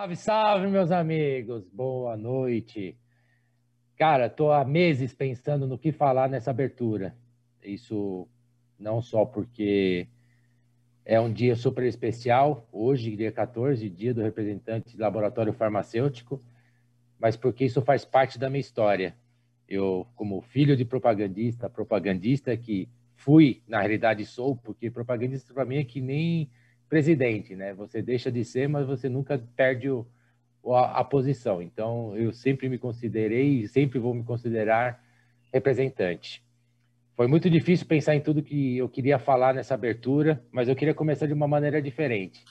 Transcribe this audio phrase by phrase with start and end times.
[0.00, 1.68] Salve, salve, meus amigos.
[1.70, 2.96] Boa noite.
[3.98, 7.14] Cara, estou há meses pensando no que falar nessa abertura.
[7.62, 8.26] Isso
[8.78, 10.08] não só porque
[11.04, 16.42] é um dia super especial, hoje, dia 14, dia do representante do laboratório farmacêutico,
[17.18, 19.14] mas porque isso faz parte da minha história.
[19.68, 25.76] Eu, como filho de propagandista, propagandista que fui, na realidade sou, porque propagandista para mim
[25.76, 26.48] é que nem
[26.90, 27.72] presidente, né?
[27.74, 30.04] Você deixa de ser, mas você nunca perde o,
[30.66, 31.62] a, a, posição.
[31.62, 35.00] Então, eu sempre me considerei e sempre vou me considerar
[35.52, 36.42] representante.
[37.16, 40.92] Foi muito difícil pensar em tudo que eu queria falar nessa abertura, mas eu queria
[40.92, 42.44] começar de uma maneira diferente.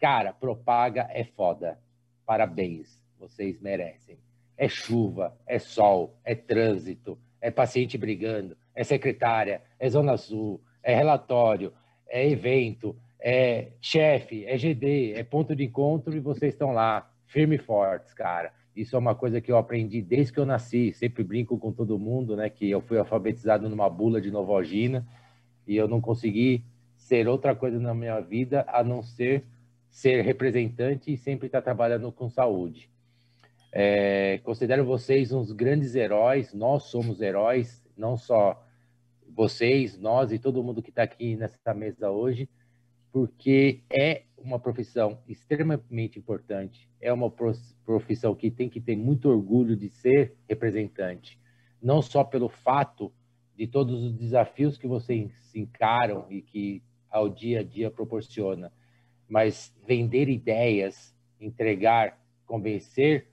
[0.00, 1.78] Cara, propaga é foda.
[2.24, 4.16] Parabéns, vocês merecem.
[4.56, 10.94] É chuva, é sol, é trânsito, é paciente brigando, é secretária, é zona azul, é
[10.94, 11.72] relatório,
[12.08, 17.54] é evento, é chefe, é GD, é ponto de encontro e vocês estão lá, firme
[17.54, 18.52] e fortes, cara.
[18.74, 20.92] Isso é uma coisa que eu aprendi desde que eu nasci.
[20.92, 22.50] Sempre brinco com todo mundo, né?
[22.50, 25.06] Que eu fui alfabetizado numa bula de Novalgina
[25.66, 26.64] e eu não consegui
[26.96, 29.44] ser outra coisa na minha vida a não ser
[29.88, 32.90] ser representante e sempre estar trabalhando com saúde.
[33.70, 36.52] É, considero vocês uns grandes heróis.
[36.54, 38.66] Nós somos heróis, não só
[39.28, 42.48] vocês, nós e todo mundo que está aqui nessa mesa hoje
[43.12, 47.30] porque é uma profissão extremamente importante, é uma
[47.84, 51.38] profissão que tem que ter muito orgulho de ser representante,
[51.80, 53.12] não só pelo fato
[53.54, 58.72] de todos os desafios que vocês encaram e que ao dia a dia proporciona,
[59.28, 63.28] mas vender ideias, entregar, convencer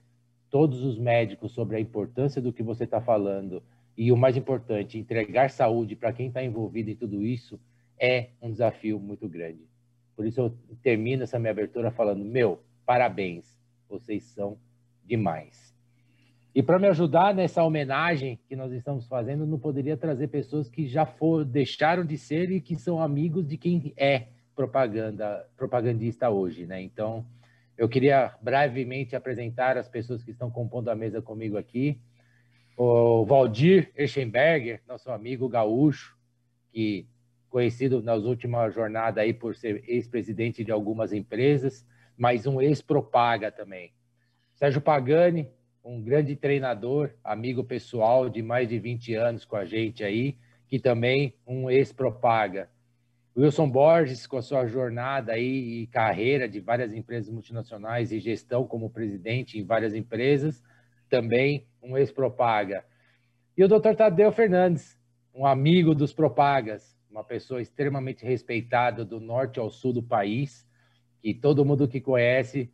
[0.50, 3.62] todos os médicos sobre a importância do que você está falando
[3.96, 7.58] e o mais importante, entregar saúde para quem está envolvido em tudo isso
[7.98, 9.69] é um desafio muito grande.
[10.20, 13.58] Por isso eu termino essa minha abertura falando: meu, parabéns,
[13.88, 14.58] vocês são
[15.02, 15.74] demais.
[16.54, 20.86] E para me ajudar nessa homenagem que nós estamos fazendo, não poderia trazer pessoas que
[20.86, 26.66] já for, deixaram de ser e que são amigos de quem é propaganda, propagandista hoje,
[26.66, 26.82] né?
[26.82, 27.24] Então,
[27.78, 31.98] eu queria brevemente apresentar as pessoas que estão compondo a mesa comigo aqui.
[32.76, 36.14] O Valdir Eschenberger, nosso amigo gaúcho,
[36.70, 37.08] que
[37.50, 41.84] conhecido nas últimas jornadas aí por ser ex-presidente de algumas empresas,
[42.16, 43.92] mas um ex-propaga também.
[44.54, 45.50] Sérgio Pagani,
[45.84, 50.36] um grande treinador, amigo pessoal de mais de 20 anos com a gente aí,
[50.68, 52.70] que também um ex-propaga.
[53.36, 58.66] Wilson Borges, com a sua jornada aí e carreira de várias empresas multinacionais e gestão
[58.66, 60.62] como presidente em várias empresas,
[61.08, 62.84] também um ex-propaga.
[63.56, 63.94] E o Dr.
[63.96, 64.98] Tadeu Fernandes,
[65.34, 70.66] um amigo dos propagas, uma pessoa extremamente respeitada do norte ao sul do país,
[71.20, 72.70] que todo mundo que conhece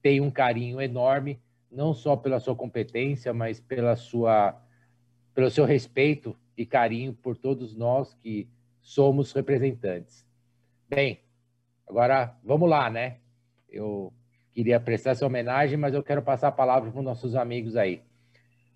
[0.00, 1.40] tem um carinho enorme,
[1.70, 4.60] não só pela sua competência, mas pela sua,
[5.34, 8.48] pelo seu respeito e carinho por todos nós que
[8.80, 10.26] somos representantes.
[10.88, 11.20] Bem,
[11.86, 13.18] agora vamos lá, né?
[13.68, 14.12] Eu
[14.52, 18.02] queria prestar essa homenagem, mas eu quero passar a palavra para os nossos amigos aí.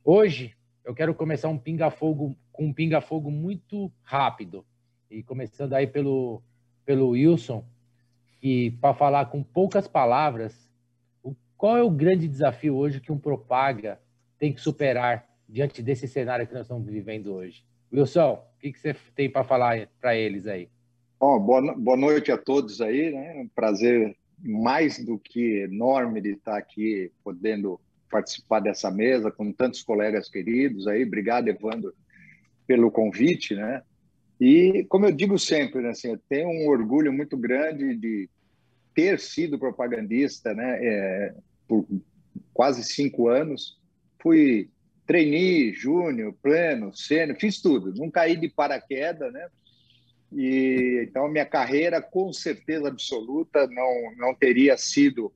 [0.05, 4.65] Hoje eu quero começar um pinga-fogo com um pinga-fogo muito rápido,
[5.11, 6.43] e começando aí pelo,
[6.85, 7.65] pelo Wilson,
[8.41, 10.71] que para falar com poucas palavras,
[11.23, 14.01] o, qual é o grande desafio hoje que um propaga
[14.39, 17.65] tem que superar diante desse cenário que nós estamos vivendo hoje?
[17.93, 20.69] Wilson, o que, que você tem para falar para eles aí?
[21.19, 23.35] Bom, boa, boa noite a todos aí, né?
[23.37, 27.81] Um prazer mais do que enorme de estar aqui podendo
[28.11, 31.05] participar dessa mesa com tantos colegas queridos aí.
[31.05, 31.95] Obrigado, Evandro,
[32.67, 33.83] pelo convite, né?
[34.44, 38.29] E, como eu digo sempre, né, assim, eu tenho um orgulho muito grande de
[38.94, 41.35] ter sido propagandista né, é,
[41.67, 41.88] por
[42.52, 43.81] quase cinco anos.
[44.20, 44.69] Fui
[45.06, 47.94] trainee, júnior, pleno, sênior, fiz tudo.
[47.94, 49.49] Não caí de paraquedas, né?
[50.31, 55.32] E, então, minha carreira, com certeza absoluta, não, não teria sido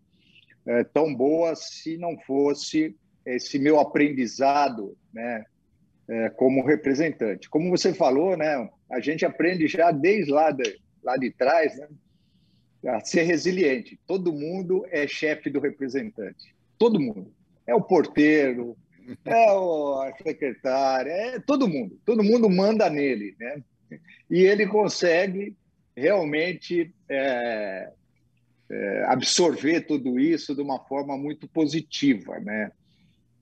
[0.66, 2.94] é, tão boa se não fosse
[3.24, 5.46] esse meu aprendizado, né?
[6.06, 7.48] É, como representante.
[7.48, 8.68] Como você falou, né?
[8.90, 11.88] A gente aprende já desde lá de, lá de trás né,
[12.86, 13.98] a ser resiliente.
[14.06, 16.54] Todo mundo é chefe do representante.
[16.78, 17.32] Todo mundo.
[17.66, 18.76] É o porteiro,
[19.24, 22.00] é o, a secretária, é todo mundo.
[22.04, 23.36] Todo mundo manda nele.
[23.38, 23.62] Né?
[24.30, 25.56] E ele consegue
[25.94, 27.92] realmente é,
[28.70, 32.38] é, absorver tudo isso de uma forma muito positiva.
[32.40, 32.70] Né?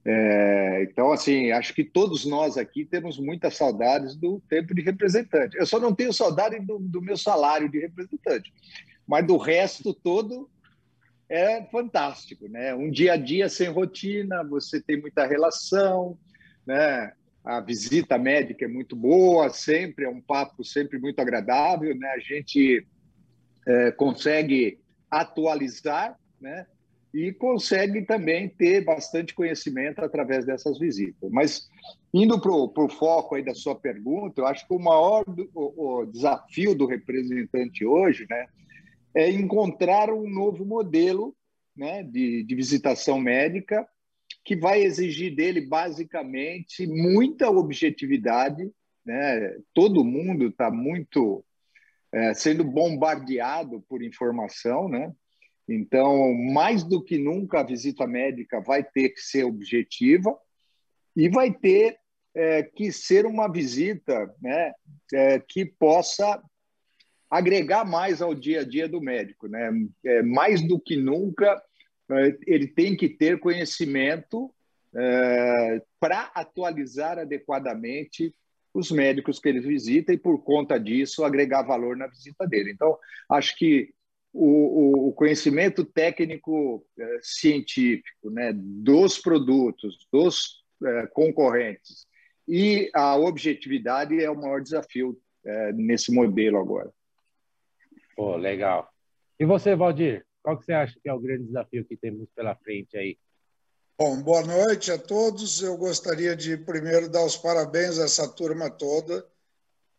[0.09, 5.57] É, então, assim, acho que todos nós aqui temos muitas saudades do tempo de representante.
[5.57, 8.55] Eu só não tenho saudade do, do meu salário de representante,
[9.05, 10.49] mas do resto todo
[11.29, 12.73] é fantástico, né?
[12.73, 16.17] Um dia a dia sem rotina, você tem muita relação,
[16.65, 17.13] né?
[17.45, 22.11] A visita médica é muito boa, sempre é um papo sempre muito agradável, né?
[22.11, 22.87] A gente
[23.67, 24.79] é, consegue
[25.11, 26.65] atualizar, né?
[27.17, 31.31] E consegue também ter bastante conhecimento através dessas visitas.
[31.31, 31.67] Mas
[32.13, 35.25] indo para o foco aí da sua pergunta, eu acho que o maior
[35.55, 38.47] o, o desafio do representante hoje, né,
[39.15, 41.35] é encontrar um novo modelo
[41.75, 43.89] né, de, de visitação médica
[44.45, 48.71] que vai exigir dele basicamente muita objetividade.
[49.07, 49.57] Né?
[49.73, 51.43] Todo mundo está muito
[52.13, 55.11] é, sendo bombardeado por informação, né?
[55.69, 60.37] Então, mais do que nunca, a visita médica vai ter que ser objetiva
[61.15, 61.99] e vai ter
[62.35, 64.73] é, que ser uma visita né,
[65.13, 66.41] é, que possa
[67.31, 69.49] agregar mais ao dia a dia do médico.
[69.49, 69.71] Né?
[70.05, 71.61] É, mais do que nunca,
[72.11, 74.55] é, ele tem que ter conhecimento
[74.95, 78.35] é, para atualizar adequadamente
[78.73, 82.71] os médicos que ele visita e, por conta disso, agregar valor na visita dele.
[82.73, 82.97] Então,
[83.31, 83.93] acho que
[84.39, 92.07] o, o conhecimento técnico é, científico né, dos produtos, dos é, concorrentes
[92.47, 96.93] e a objetividade é o maior desafio é, nesse modelo agora.
[98.15, 98.89] Pô, legal.
[99.39, 102.55] E você, Valdir, qual que você acha que é o grande desafio que temos pela
[102.55, 103.19] frente aí?
[103.99, 105.63] Bom, boa noite a todos.
[105.63, 109.27] Eu gostaria de primeiro dar os parabéns a essa turma toda.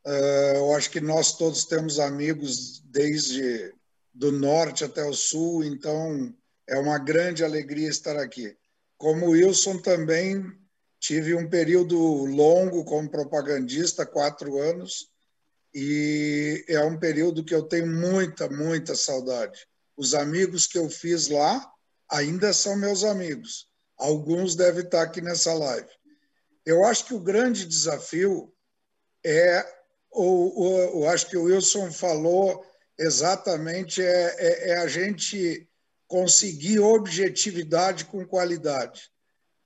[0.05, 3.73] Uh, eu acho que nós todos temos amigos desde
[4.17, 6.33] do norte até o sul, então
[6.67, 8.57] é uma grande alegria estar aqui.
[8.97, 10.43] Como Wilson também
[10.99, 15.11] tive um período longo como propagandista, quatro anos,
[15.71, 19.67] e é um período que eu tenho muita, muita saudade.
[19.95, 21.71] Os amigos que eu fiz lá
[22.09, 23.67] ainda são meus amigos.
[23.95, 25.89] Alguns devem estar aqui nessa live.
[26.65, 28.51] Eu acho que o grande desafio
[29.23, 29.63] é,
[30.11, 32.65] o, o, acho que o Wilson falou
[32.97, 35.67] exatamente, é, é, é a gente
[36.07, 39.09] conseguir objetividade com qualidade.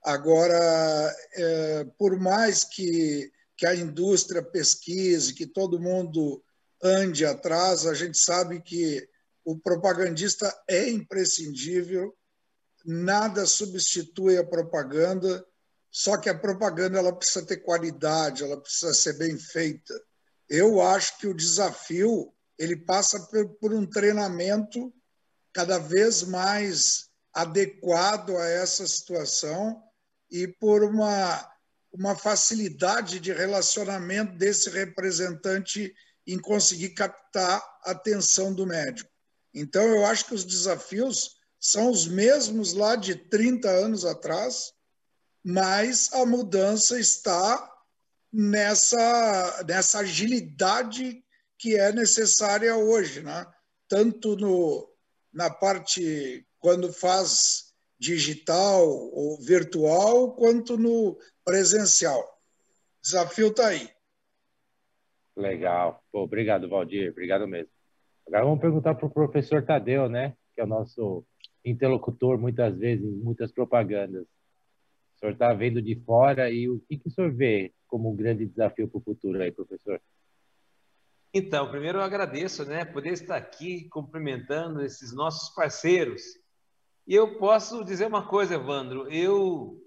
[0.03, 3.31] Agora, é, por mais que
[3.61, 6.43] que a indústria pesquise, que todo mundo
[6.81, 7.85] ande atrás.
[7.85, 9.07] A gente sabe que
[9.45, 12.11] o propagandista é imprescindível,
[12.83, 15.45] nada substitui a propaganda,
[15.91, 19.93] só que a propaganda ela precisa ter qualidade, ela precisa ser bem feita.
[20.49, 23.19] Eu acho que o desafio ele passa
[23.59, 24.93] por, um treinamento
[25.51, 29.81] cada vez mais adequado a essa situação
[30.29, 31.49] e por uma
[31.93, 35.93] uma facilidade de relacionamento desse representante
[36.25, 39.09] em conseguir captar a atenção do médico.
[39.53, 44.71] Então, eu acho que os desafios são os mesmos lá de 30 anos atrás,
[45.43, 47.69] mas a mudança está
[48.31, 51.20] nessa, nessa agilidade
[51.61, 53.45] que é necessária hoje, né?
[53.87, 54.89] tanto no,
[55.31, 61.15] na parte quando faz digital ou virtual, quanto no
[61.45, 62.19] presencial.
[62.19, 63.87] O desafio está aí.
[65.37, 66.03] Legal.
[66.11, 67.11] Pô, obrigado, Valdir.
[67.11, 67.71] Obrigado mesmo.
[68.27, 70.35] Agora vamos perguntar para o professor Tadeu, né?
[70.55, 71.23] Que é o nosso
[71.63, 74.23] interlocutor muitas vezes em muitas propagandas.
[74.23, 78.15] O senhor está vendo de fora e o que, que o senhor vê como um
[78.15, 80.01] grande desafio para o futuro aí, professor?
[81.33, 86.21] Então, primeiro eu agradeço, né, poder estar aqui cumprimentando esses nossos parceiros
[87.07, 89.77] e eu posso dizer uma coisa, Evandro, eu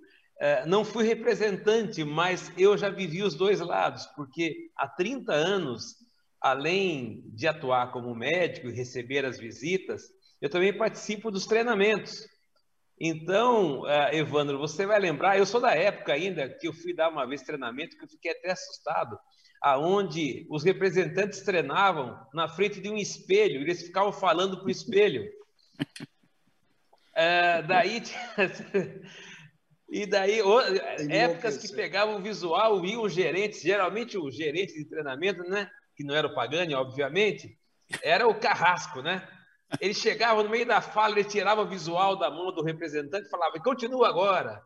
[0.40, 5.96] é, não fui representante, mas eu já vivi os dois lados, porque há 30 anos,
[6.40, 10.02] além de atuar como médico e receber as visitas,
[10.40, 12.26] eu também participo dos treinamentos.
[13.00, 17.08] Então, é, Evandro, você vai lembrar, eu sou da época ainda que eu fui dar
[17.08, 19.18] uma vez treinamento que eu fiquei até assustado,
[19.64, 25.24] aonde os representantes treinavam na frente de um espelho, eles ficavam falando para o espelho.
[27.16, 28.02] É, daí.
[29.88, 30.40] e daí,
[31.08, 35.70] épocas que pegavam o visual e o gerente, geralmente o gerente de treinamento, né?
[35.94, 37.56] Que não era o Pagani, obviamente,
[38.02, 39.28] era o carrasco, né?
[39.80, 43.30] Ele chegava no meio da fala, ele tirava o visual da mão do representante e
[43.30, 44.60] falava: continua agora.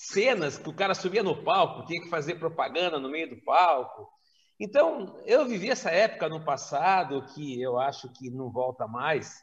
[0.00, 4.08] Cenas que o cara subia no palco, tinha que fazer propaganda no meio do palco.
[4.60, 9.40] Então, eu vivi essa época no passado que eu acho que não volta mais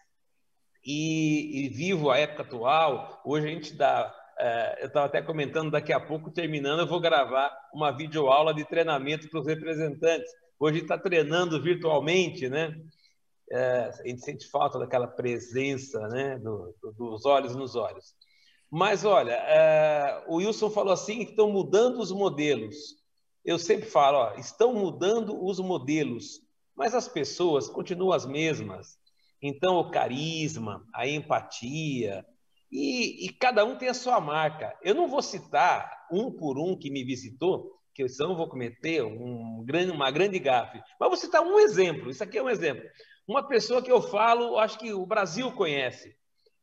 [0.84, 3.22] e, e vivo a época atual.
[3.26, 7.00] Hoje a gente dá é, eu estava até comentando, daqui a pouco, terminando, eu vou
[7.00, 10.30] gravar uma videoaula de treinamento para os representantes.
[10.60, 12.76] Hoje está treinando virtualmente, né?
[13.52, 18.16] é, a gente sente falta daquela presença né, do, do, dos olhos nos olhos.
[18.78, 22.76] Mas olha, é, o Wilson falou assim que estão mudando os modelos.
[23.46, 26.42] Eu sempre falo, ó, estão mudando os modelos,
[26.76, 28.98] mas as pessoas continuam as mesmas.
[29.42, 32.26] Então, o carisma, a empatia,
[32.70, 34.78] e, e, cada um tem a sua marca.
[34.84, 39.06] Eu não vou citar um por um que me visitou, que eu não vou cometer
[39.06, 42.10] um uma grande gafe, mas vou citar um exemplo.
[42.10, 42.84] Isso aqui é um exemplo.
[43.26, 46.14] Uma pessoa que eu falo, acho que o Brasil conhece.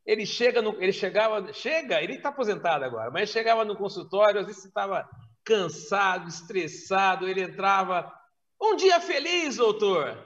[0.05, 4.47] Ele chega, no, ele chegava, chega, ele está aposentado agora, mas chegava no consultório, às
[4.47, 5.07] vezes estava
[5.43, 8.11] cansado, estressado, ele entrava,
[8.61, 10.17] um dia feliz, doutor.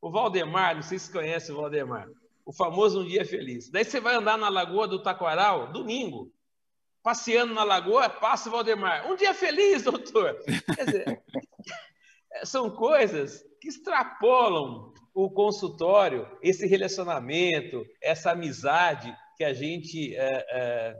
[0.00, 2.08] O Valdemar, não sei se conhece o Valdemar,
[2.44, 3.70] o famoso um dia feliz.
[3.70, 6.32] Daí você vai andar na lagoa do Taquaral, domingo,
[7.02, 10.36] passeando na lagoa, passa o Valdemar, um dia feliz, doutor.
[10.74, 11.22] Quer dizer,
[12.44, 20.96] são coisas que extrapolam o consultório, esse relacionamento, essa amizade que a gente é, é,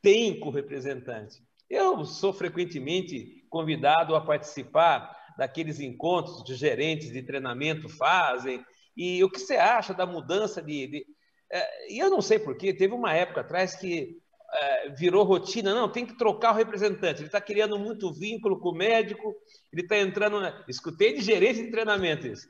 [0.00, 1.42] tem com o representante.
[1.68, 8.64] Eu sou frequentemente convidado a participar daqueles encontros que gerentes de treinamento fazem.
[8.96, 10.86] E o que você acha da mudança de.
[10.86, 11.06] de
[11.50, 14.18] é, e eu não sei porquê, teve uma época atrás que
[14.54, 17.20] é, virou rotina, não, tem que trocar o representante.
[17.20, 19.34] Ele está criando muito vínculo com o médico,
[19.72, 20.40] ele está entrando.
[20.40, 20.64] Na...
[20.68, 22.46] Escutei de gerente de treinamento isso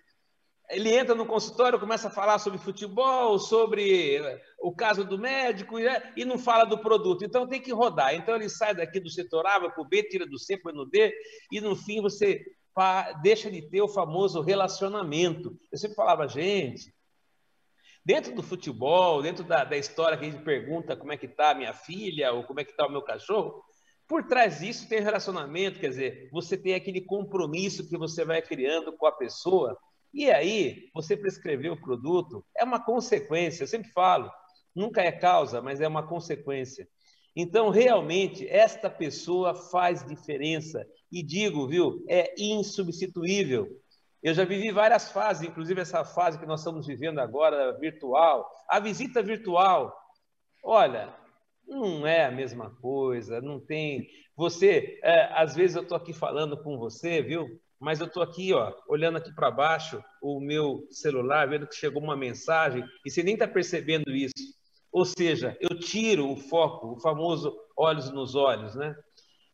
[0.73, 5.79] ele entra no consultório, começa a falar sobre futebol, sobre eh, o caso do médico
[5.79, 7.25] né, e não fala do produto.
[7.25, 8.15] Então tem que rodar.
[8.15, 10.73] Então ele sai daqui do setor A, vai para o B, tira do C, põe
[10.73, 11.15] no D
[11.53, 12.43] e no fim você
[13.23, 15.55] deixa de ter o famoso relacionamento.
[15.71, 16.91] Eu sempre falava, gente,
[18.03, 21.55] dentro do futebol, dentro da, da história que a gente pergunta como é que está
[21.55, 23.63] minha filha ou como é que está o meu cachorro,
[24.09, 28.97] por trás disso tem relacionamento, quer dizer, você tem aquele compromisso que você vai criando
[28.97, 29.79] com a pessoa
[30.13, 34.31] e aí, você prescrever o produto é uma consequência, eu sempre falo,
[34.75, 36.87] nunca é causa, mas é uma consequência.
[37.35, 40.87] Então, realmente, esta pessoa faz diferença.
[41.11, 43.69] E digo, viu, é insubstituível.
[44.23, 48.49] Eu já vivi várias fases, inclusive essa fase que nós estamos vivendo agora, virtual.
[48.69, 49.97] A visita virtual,
[50.63, 51.15] olha,
[51.67, 54.07] não é a mesma coisa, não tem.
[54.37, 57.49] Você, é, às vezes eu estou aqui falando com você, viu?
[57.83, 62.01] Mas eu estou aqui, ó, olhando aqui para baixo o meu celular, vendo que chegou
[62.01, 64.33] uma mensagem e você nem está percebendo isso.
[64.93, 68.95] Ou seja, eu tiro o foco, o famoso olhos nos olhos, né?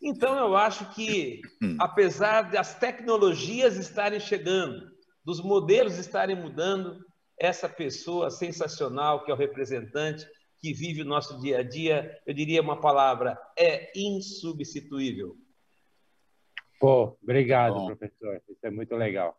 [0.02, 1.76] Então eu acho que, hum.
[1.80, 4.86] apesar das tecnologias estarem chegando,
[5.24, 6.98] dos modelos estarem mudando,
[7.40, 10.26] essa pessoa sensacional que é o representante,
[10.60, 15.34] que vive o nosso dia a dia, eu diria uma palavra, é insubstituível.
[16.78, 17.86] Pô, obrigado, Bom.
[17.86, 18.40] professor.
[18.48, 19.36] Isso é muito legal.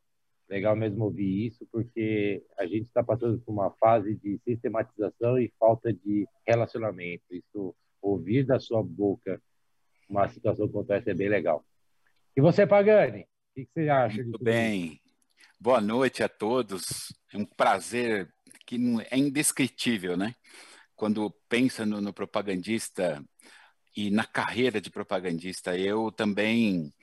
[0.50, 5.54] Legal mesmo ouvir isso, porque a gente está passando por uma fase de sistematização e
[5.60, 7.24] falta de relacionamento.
[7.32, 9.42] Isso, ouvir da sua boca
[10.10, 11.64] uma situação como essa é bem legal.
[12.36, 14.24] E você, Pagani, o que, que você acha?
[14.24, 15.00] Muito bem.
[15.60, 17.14] Boa noite a todos.
[17.32, 18.34] É um prazer
[18.66, 18.78] que
[19.12, 20.34] é indescritível, né?
[20.96, 23.24] Quando pensa no, no propagandista
[23.96, 25.78] e na carreira de propagandista.
[25.78, 26.94] Eu também,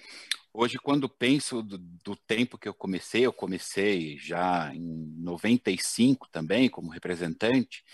[0.52, 6.68] hoje, quando penso do, do, tempo que eu comecei, eu comecei já em 95 também,
[6.68, 7.84] como representante,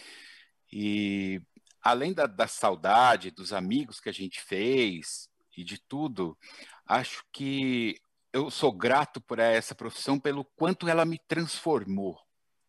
[0.73, 1.41] e
[1.83, 6.39] além da, da saudade, dos amigos que a gente fez e de tudo,
[6.87, 8.01] acho que
[8.33, 12.19] eu sou grato por essa profissão pelo quanto ela me transformou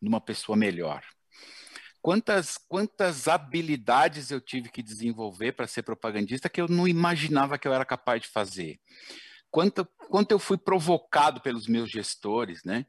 [0.00, 1.02] numa pessoa melhor
[2.04, 7.66] quantas, quantas habilidades eu tive que desenvolver para ser propagandista que eu não imaginava que
[7.66, 8.78] eu era capaz de fazer.
[9.50, 12.84] Quanto, quanto eu fui provocado pelos meus gestores, né?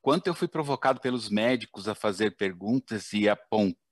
[0.00, 3.36] Quanto eu fui provocado pelos médicos a fazer perguntas e, a,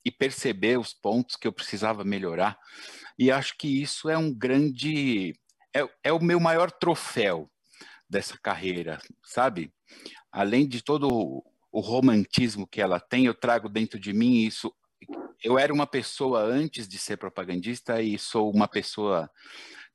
[0.04, 2.56] e perceber os pontos que eu precisava melhorar.
[3.18, 5.34] E acho que isso é um grande.
[5.74, 7.50] É, é o meu maior troféu
[8.08, 9.72] dessa carreira, sabe?
[10.30, 14.72] Além de todo o romantismo que ela tem, eu trago dentro de mim isso.
[15.42, 19.30] Eu era uma pessoa antes de ser propagandista e sou uma pessoa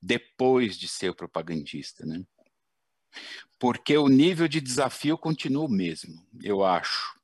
[0.01, 2.23] depois de ser propagandista, né?
[3.59, 7.17] Porque o nível de desafio continua o mesmo, eu acho.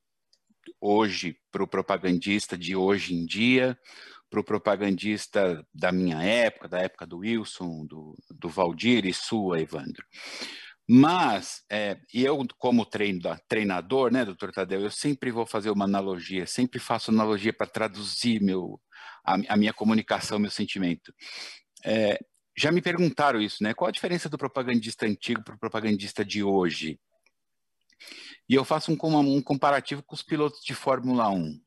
[0.79, 3.77] Hoje, para o propagandista de hoje em dia,
[4.29, 9.59] para o propagandista da minha época, da época do Wilson, do, do Valdir e sua,
[9.59, 10.05] Evandro.
[10.91, 15.85] Mas, é, e eu como treino, treinador, né, doutor Tadeu, eu sempre vou fazer uma
[15.85, 18.81] analogia, sempre faço analogia para traduzir meu,
[19.23, 21.13] a, a, minha comunicação, meu sentimento.
[21.85, 22.17] É,
[22.57, 23.71] já me perguntaram isso, né?
[23.75, 26.99] Qual a diferença do propagandista antigo para o propagandista de hoje?
[28.49, 31.61] E eu faço um, um comparativo com os pilotos de Fórmula 1.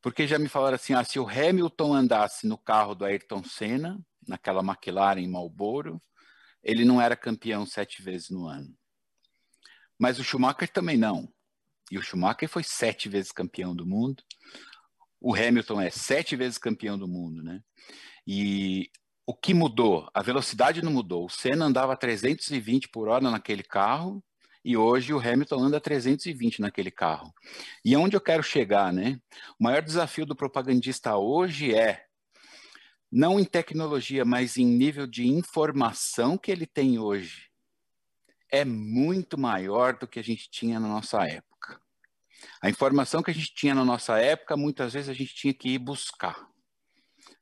[0.00, 3.98] Porque já me falaram assim, ah, se o Hamilton andasse no carro do Ayrton Senna,
[4.28, 6.00] naquela McLaren Marlboro,
[6.62, 8.74] ele não era campeão sete vezes no ano.
[9.98, 11.32] Mas o Schumacher também não.
[11.90, 14.22] E o Schumacher foi sete vezes campeão do mundo.
[15.20, 17.60] O Hamilton é sete vezes campeão do mundo, né?
[18.26, 18.90] E
[19.26, 20.08] o que mudou?
[20.14, 21.26] A velocidade não mudou.
[21.26, 24.24] O Senna andava 320 por hora naquele carro
[24.64, 27.32] e hoje o Hamilton anda 320 naquele carro.
[27.84, 29.20] E aonde eu quero chegar, né?
[29.58, 32.06] O maior desafio do propagandista hoje é
[33.10, 37.50] não em tecnologia, mas em nível de informação que ele tem hoje.
[38.50, 41.80] É muito maior do que a gente tinha na nossa época.
[42.62, 45.70] A informação que a gente tinha na nossa época, muitas vezes a gente tinha que
[45.70, 46.50] ir buscar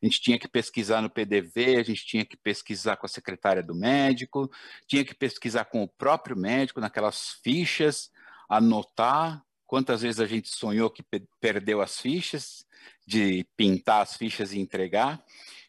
[0.02, 3.62] a gente tinha que pesquisar no PDV, a gente tinha que pesquisar com a secretária
[3.62, 4.50] do médico,
[4.86, 8.10] tinha que pesquisar com o próprio médico naquelas fichas,
[8.48, 11.04] anotar quantas vezes a gente sonhou que
[11.40, 12.64] perdeu as fichas,
[13.06, 15.22] de pintar as fichas e entregar.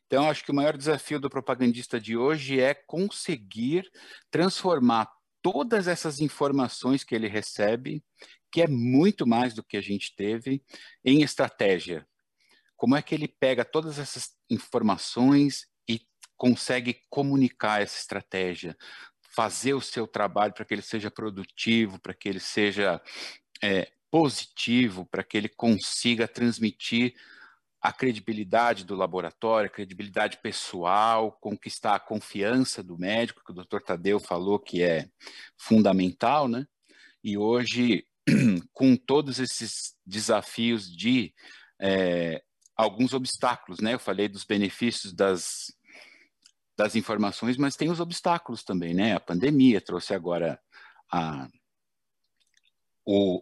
[0.10, 3.88] Então, acho que o maior desafio do propagandista de hoje é conseguir
[4.32, 5.08] transformar
[5.40, 8.04] todas essas informações que ele recebe,
[8.52, 10.64] que é muito mais do que a gente teve,
[11.06, 12.08] em estratégia.
[12.76, 16.02] Como é que ele pega todas essas informações e
[16.36, 18.76] consegue comunicar essa estratégia,
[19.22, 23.00] fazer o seu trabalho para que ele seja produtivo, para que ele seja
[23.62, 27.14] é, positivo, para que ele consiga transmitir
[27.82, 33.82] a credibilidade do laboratório, a credibilidade pessoal, conquistar a confiança do médico, que o doutor
[33.82, 35.10] Tadeu falou que é
[35.58, 36.68] fundamental, né?
[37.24, 38.06] E hoje,
[38.74, 41.34] com todos esses desafios de
[41.80, 42.44] é,
[42.76, 43.94] alguns obstáculos, né?
[43.94, 45.74] Eu falei dos benefícios das,
[46.78, 49.16] das informações, mas tem os obstáculos também, né?
[49.16, 50.60] A pandemia trouxe agora
[51.12, 51.48] a,
[53.06, 53.42] o,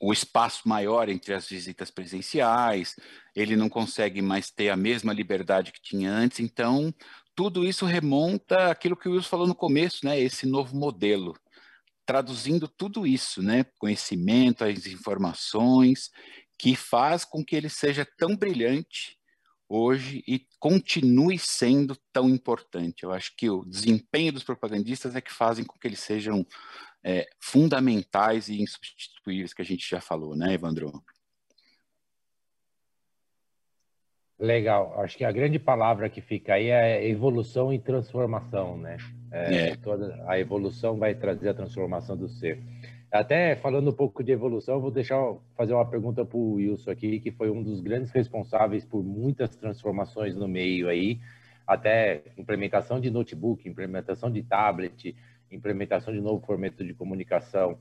[0.00, 2.96] o espaço maior entre as visitas presenciais,
[3.34, 6.94] ele não consegue mais ter a mesma liberdade que tinha antes, então
[7.34, 10.18] tudo isso remonta àquilo que o Wilson falou no começo, né?
[10.18, 11.38] Esse novo modelo,
[12.06, 13.64] traduzindo tudo isso, né?
[13.78, 16.10] Conhecimento, as informações
[16.58, 19.16] que faz com que ele seja tão brilhante
[19.68, 23.02] hoje e continue sendo tão importante.
[23.02, 26.46] Eu acho que o desempenho dos propagandistas é que fazem com que eles sejam
[27.08, 30.92] é, fundamentais e insubstituíveis, que a gente já falou, né, Evandro?
[34.36, 35.00] Legal.
[35.00, 38.96] Acho que a grande palavra que fica aí é evolução e transformação, né?
[39.30, 39.76] É, é.
[39.76, 42.60] Toda a evolução vai trazer a transformação do ser.
[43.12, 45.16] Até falando um pouco de evolução, vou deixar
[45.56, 49.54] fazer uma pergunta para o Wilson aqui, que foi um dos grandes responsáveis por muitas
[49.54, 51.20] transformações no meio aí,
[51.64, 55.14] até implementação de notebook, implementação de tablet,
[55.50, 57.78] implementação de novo formato de comunicação.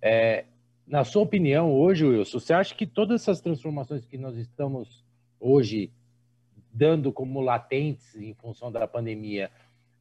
[0.00, 0.44] É,
[0.86, 5.04] na sua opinião, hoje, Wilson, você acha que todas essas transformações que nós estamos
[5.40, 5.90] hoje
[6.72, 9.50] dando como latentes em função da pandemia,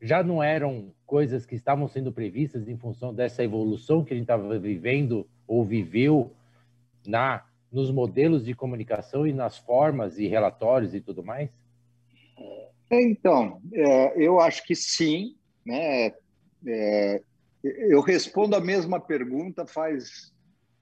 [0.01, 4.23] já não eram coisas que estavam sendo previstas em função dessa evolução que a gente
[4.23, 6.31] estava vivendo ou viveu
[7.05, 11.49] na nos modelos de comunicação e nas formas e relatórios e tudo mais?
[12.91, 15.35] Então, é, eu acho que sim.
[15.65, 16.13] Né?
[16.67, 17.21] É,
[17.63, 20.33] eu respondo a mesma pergunta faz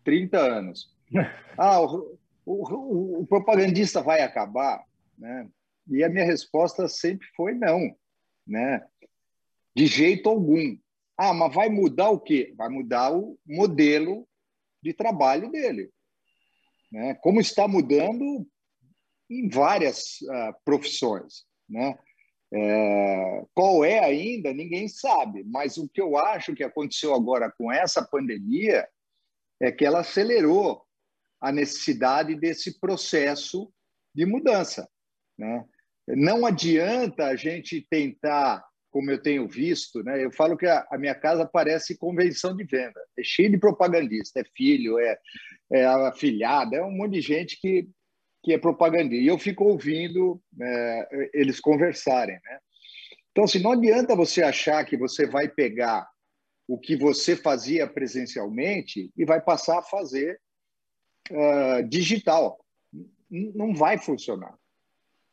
[0.04, 0.92] 30 anos.
[1.58, 4.84] Ah, o, o, o propagandista vai acabar?
[5.18, 5.48] Né?
[5.90, 7.94] E a minha resposta sempre foi não.
[8.48, 8.82] Né?
[9.76, 10.78] De jeito algum.
[11.18, 12.54] Ah, mas vai mudar o quê?
[12.58, 14.28] Vai mudar o modelo
[14.82, 15.92] de trabalho dele.
[16.92, 17.14] Né?
[17.16, 18.48] Como está mudando
[19.30, 21.46] em várias uh, profissões.
[21.70, 21.98] Né?
[22.54, 25.44] É, qual é ainda, ninguém sabe.
[25.46, 28.88] Mas o que eu acho que aconteceu agora com essa pandemia
[29.60, 30.84] é que ela acelerou
[31.40, 33.72] a necessidade desse processo
[34.14, 34.88] de mudança.
[35.38, 35.66] Né?
[36.08, 40.24] Não adianta a gente tentar como eu tenho visto, né?
[40.24, 43.00] Eu falo que a, a, minha casa parece convenção de venda.
[43.18, 45.18] É cheio de propagandista, é filho, é,
[45.72, 47.88] é afilhada, é um monte de gente que,
[48.44, 49.24] que é propagandista.
[49.24, 52.60] E eu fico ouvindo é, eles conversarem, né?
[53.32, 56.10] Então, assim, não adianta você achar que você vai pegar
[56.68, 60.40] o que você fazia presencialmente e vai passar a fazer
[61.30, 62.60] uh, digital.
[63.30, 64.54] Não vai funcionar.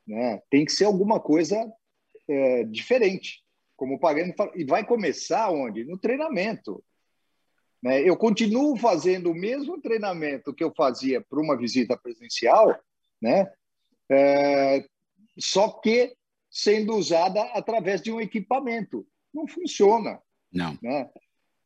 [0.06, 0.40] Né?
[0.48, 1.60] Tem que ser alguma coisa
[2.28, 3.42] é, diferente
[3.78, 5.84] como o Pagani fala, e vai começar onde?
[5.84, 6.84] No treinamento.
[7.80, 8.02] Né?
[8.02, 12.76] Eu continuo fazendo o mesmo treinamento que eu fazia para uma visita presencial,
[13.20, 13.50] né?
[14.10, 14.84] É,
[15.38, 16.14] só que
[16.50, 19.06] sendo usada através de um equipamento.
[19.32, 20.20] Não funciona.
[20.52, 20.78] Não.
[20.82, 21.08] Né?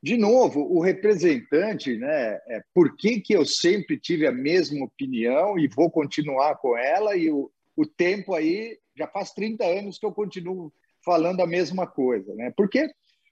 [0.03, 2.41] de novo, o representante, né?
[2.49, 7.17] É, por que, que eu sempre tive a mesma opinião e vou continuar com ela?
[7.17, 10.73] E o, o tempo aí já faz 30 anos que eu continuo
[11.05, 12.53] falando a mesma coisa, né?
[12.57, 12.85] Porque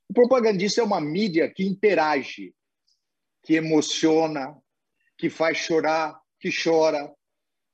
[0.08, 2.54] o propagandista é uma mídia que interage,
[3.42, 4.56] que emociona,
[5.18, 7.12] que faz chorar, que chora,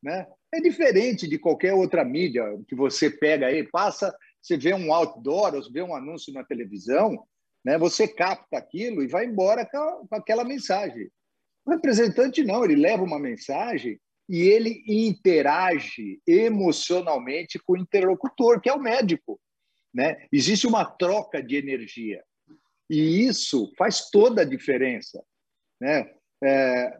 [0.02, 0.26] né?
[0.54, 5.54] É diferente de qualquer outra mídia que você pega aí, passa, você vê um outdoor,
[5.54, 7.26] ou vê um anúncio na televisão,
[7.64, 7.76] né?
[7.78, 11.10] Você capta aquilo e vai embora com, aquela mensagem.
[11.64, 18.68] O representante não, ele leva uma mensagem e ele interage emocionalmente com o interlocutor, que
[18.68, 19.40] é o médico.
[19.92, 20.26] Né?
[20.30, 22.22] Existe uma troca de energia.
[22.88, 25.20] E isso faz toda a diferença.
[25.80, 26.14] Né?
[26.44, 26.98] É,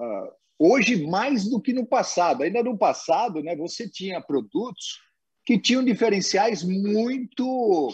[0.00, 2.42] uh, hoje, mais do que no passado.
[2.42, 5.00] Ainda no passado, né, você tinha produtos
[5.44, 7.88] que tinham diferenciais muito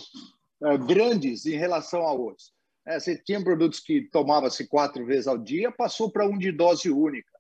[0.63, 2.53] uh, grandes em relação a outros.
[2.87, 6.91] É, você tinha produtos que tomava-se quatro vezes ao dia, passou para um de dose
[6.91, 7.39] única,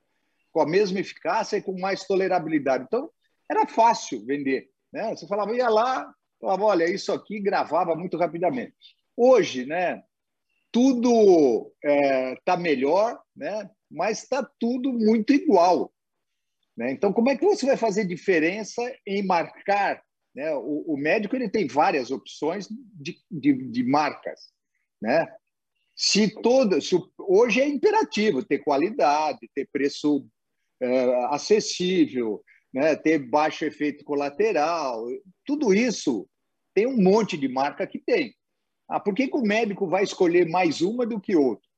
[0.53, 2.85] com a mesma eficácia e com mais tolerabilidade.
[2.85, 3.11] Então,
[3.49, 4.69] era fácil vender.
[4.93, 5.15] Né?
[5.15, 8.75] Você falava, ia lá, falava, olha, isso aqui gravava muito rapidamente.
[9.17, 10.03] Hoje, né,
[10.71, 15.93] tudo está é, tá melhor, né, mas está tudo muito igual.
[16.77, 16.93] Né?
[16.93, 20.03] Então, como é que você vai fazer diferença em marcar
[20.35, 20.55] né?
[20.55, 24.53] O, o, médico ele tem várias opções de, de, de marcas.
[25.01, 25.27] Né?
[25.95, 30.27] Se toda, se, hoje é imperativo ter qualidade, ter preço
[30.81, 32.95] é, acessível, né?
[32.97, 35.05] ter baixo efeito colateral,
[35.45, 36.29] tudo isso
[36.73, 38.35] tem um monte de marca que tem.
[38.89, 41.69] Ah, por que, que o médico vai escolher mais uma do que outra?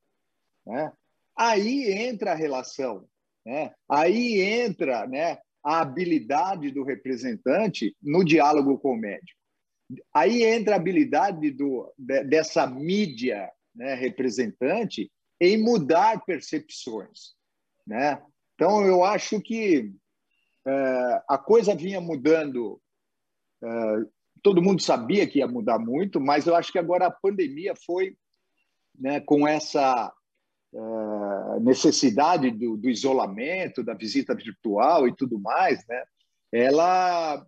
[0.67, 0.93] Né?
[1.37, 3.09] Aí entra a relação,
[3.45, 3.73] né?
[3.89, 9.41] aí entra né, a habilidade do representante no diálogo com o médico.
[10.15, 17.35] Aí entra a habilidade do, dessa mídia né, representante em mudar percepções.
[17.87, 18.23] Né?
[18.55, 19.93] Então, eu acho que
[20.67, 22.81] é, a coisa vinha mudando,
[23.63, 23.69] é,
[24.43, 28.17] todo mundo sabia que ia mudar muito, mas eu acho que agora a pandemia foi
[28.99, 30.13] né, com essa
[30.73, 36.03] uh, necessidade do, do, isolamento, da visita virtual e tudo mais, né,
[36.53, 37.45] ela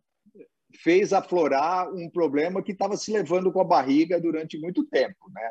[0.83, 5.51] fez aflorar um problema que estava se levando com a barriga durante muito tempo, né,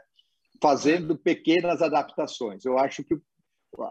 [0.61, 2.65] fazendo pequenas adaptações.
[2.65, 3.15] Eu acho que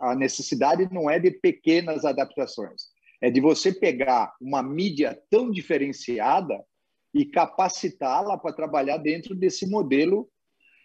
[0.00, 2.82] a necessidade não é de pequenas adaptações,
[3.20, 6.62] é de você pegar uma mídia tão diferenciada
[7.14, 10.28] e capacitá-la para trabalhar dentro desse modelo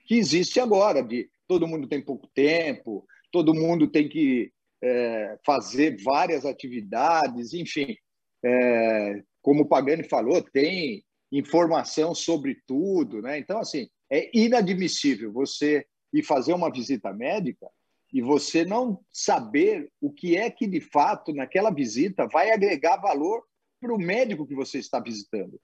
[0.06, 4.52] que existe agora, de todo mundo tem pouco tempo, todo mundo tem que
[4.84, 7.96] é, fazer várias atividades, enfim.
[8.44, 13.38] É, como o Pagani falou, tem informação sobre tudo, né?
[13.38, 17.68] Então, assim, é inadmissível você ir fazer uma visita médica
[18.14, 23.44] e você não saber o que é que, de fato, naquela visita vai agregar valor
[23.80, 25.60] para o médico que você está visitando,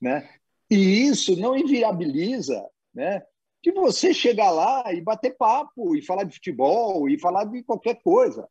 [0.00, 0.28] né?
[0.70, 3.22] E isso não inviabiliza né,
[3.66, 8.00] de você chegar lá e bater papo, e falar de futebol, e falar de qualquer
[8.00, 8.48] coisa.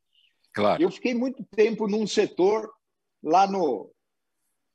[0.53, 0.83] Claro.
[0.83, 2.69] Eu fiquei muito tempo num setor
[3.23, 3.89] lá no,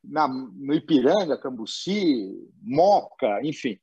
[0.02, 3.78] na, no Ipiranga, Cambuci, Moca, enfim.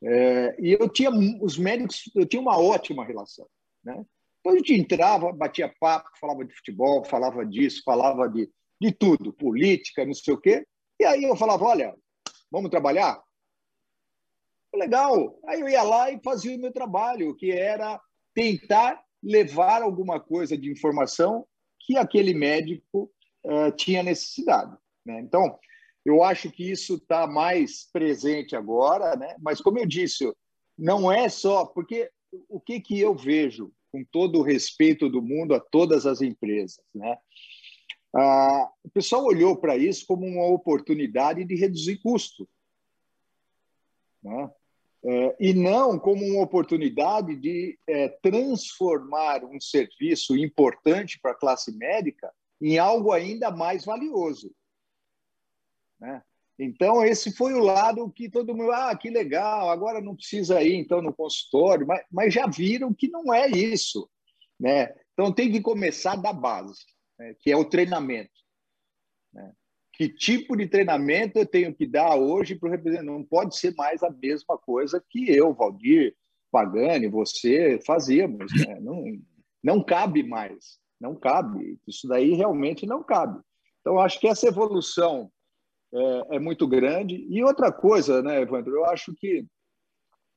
[0.00, 3.48] É, e eu tinha os médicos, eu tinha uma ótima relação,
[3.82, 4.04] né?
[4.38, 8.48] Então a gente entrava, batia papo, falava de futebol, falava disso, falava de,
[8.80, 10.64] de tudo, política, não sei o quê.
[11.00, 11.92] E aí eu falava, olha,
[12.52, 13.20] vamos trabalhar?
[14.74, 15.38] Legal.
[15.46, 18.00] Aí eu ia lá e fazia o meu trabalho, que era
[18.34, 21.46] tentar levar alguma coisa de informação
[21.80, 23.10] que aquele médico
[23.44, 24.76] uh, tinha necessidade.
[25.04, 25.20] Né?
[25.20, 25.58] Então,
[26.04, 29.34] eu acho que isso está mais presente agora, né?
[29.40, 30.30] mas, como eu disse,
[30.76, 31.64] não é só.
[31.66, 32.10] Porque
[32.48, 36.78] o que, que eu vejo, com todo o respeito do mundo a todas as empresas?
[36.94, 37.16] Né?
[38.14, 42.48] Ah, o pessoal olhou para isso como uma oportunidade de reduzir custo.
[44.22, 44.50] Né?
[45.04, 51.76] É, e não como uma oportunidade de é, transformar um serviço importante para a classe
[51.76, 54.52] médica em algo ainda mais valioso.
[56.00, 56.22] Né?
[56.58, 60.74] Então, esse foi o lado que todo mundo, ah, que legal, agora não precisa ir
[60.74, 64.10] então no consultório, mas, mas já viram que não é isso.
[64.58, 64.92] Né?
[65.12, 66.84] Então, tem que começar da base,
[67.16, 67.34] né?
[67.38, 68.32] que é o treinamento.
[69.98, 73.10] Que tipo de treinamento eu tenho que dar hoje para o representante.
[73.10, 76.14] Não pode ser mais a mesma coisa que eu, Valdir,
[76.52, 78.52] Pagani, você fazíamos.
[78.64, 78.78] Né?
[78.80, 79.04] Não,
[79.62, 81.80] não cabe mais, não cabe.
[81.84, 83.40] Isso daí realmente não cabe.
[83.80, 85.32] Então, acho que essa evolução
[85.92, 87.26] é, é muito grande.
[87.28, 89.44] E outra coisa, né, Evandro, eu acho que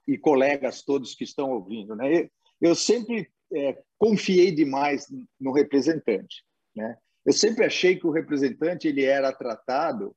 [0.07, 2.27] e colegas todos que estão ouvindo, né?
[2.59, 5.05] Eu sempre é, confiei demais
[5.39, 6.43] no representante,
[6.75, 6.97] né?
[7.25, 10.15] Eu sempre achei que o representante ele era tratado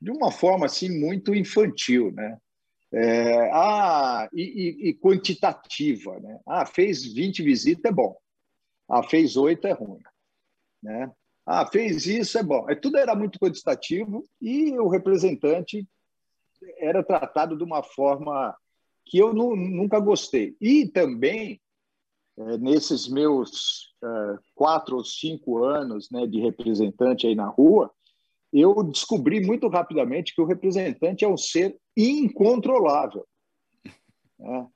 [0.00, 2.38] de uma forma assim muito infantil, né?
[2.92, 6.38] É, ah, e, e, quantitativa, né?
[6.46, 8.16] Ah, fez 20 visitas é bom.
[8.88, 10.00] Ah, fez oito é ruim,
[10.82, 11.10] né?
[11.44, 12.68] Ah, fez isso é bom.
[12.70, 15.86] É, tudo era muito quantitativo e o representante
[16.78, 18.56] era tratado de uma forma
[19.04, 20.56] que eu nunca gostei.
[20.60, 21.60] E também,
[22.38, 27.90] é, nesses meus é, quatro ou cinco anos né, de representante aí na rua,
[28.52, 33.26] eu descobri muito rapidamente que o representante é um ser incontrolável.
[34.38, 34.68] Né?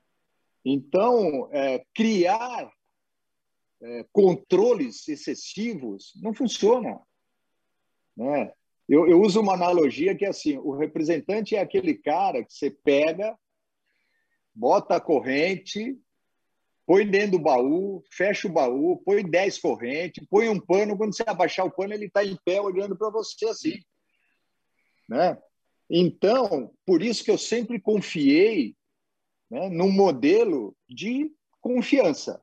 [0.65, 2.71] Então, é, criar
[3.81, 6.99] é, controles excessivos não funciona.
[8.15, 8.53] Né?
[8.87, 12.69] Eu, eu, uso uma analogia que é assim: o representante é aquele cara que você
[12.69, 13.37] pega,
[14.53, 15.97] bota a corrente,
[16.85, 20.97] põe dentro do baú, fecha o baú, põe 10 correntes, põe um pano.
[20.97, 23.79] Quando você abaixar o pano, ele está em pé olhando para você assim.
[25.07, 25.37] Né?
[25.89, 28.75] Então, por isso que eu sempre confiei
[29.49, 32.41] né, num modelo de confiança,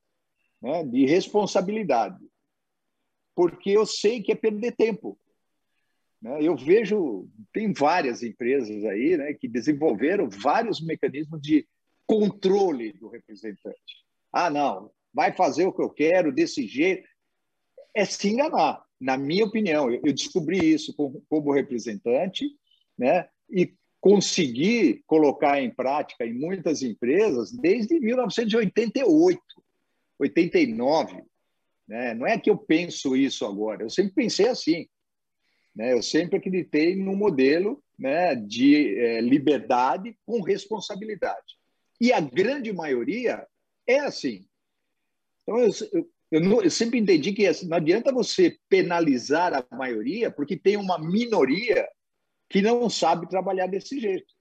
[0.61, 2.23] né, de responsabilidade,
[3.35, 5.19] porque eu sei que é perder tempo.
[6.21, 6.43] Né?
[6.43, 11.67] Eu vejo, tem várias empresas aí né, que desenvolveram vários mecanismos de
[12.07, 14.08] controle do representante.
[14.33, 17.09] Ah, não, vai fazer o que eu quero desse jeito.
[17.95, 19.91] É se enganar, na minha opinião.
[19.91, 20.95] Eu descobri isso
[21.29, 22.45] como representante,
[22.97, 23.29] né?
[23.51, 29.41] E consegui colocar em prática em muitas empresas desde 1988,
[30.19, 31.23] 89.
[31.87, 32.15] Né?
[32.15, 34.87] Não é que eu penso isso agora, eu sempre pensei assim.
[35.75, 35.93] Né?
[35.93, 41.57] Eu sempre acreditei no modelo né, de é, liberdade com responsabilidade.
[42.01, 43.45] E a grande maioria
[43.89, 44.47] é assim.
[45.43, 50.31] Então, eu, eu, não, eu sempre entendi que assim, não adianta você penalizar a maioria,
[50.31, 51.89] porque tem uma minoria
[52.51, 54.33] que não sabe trabalhar desse jeito.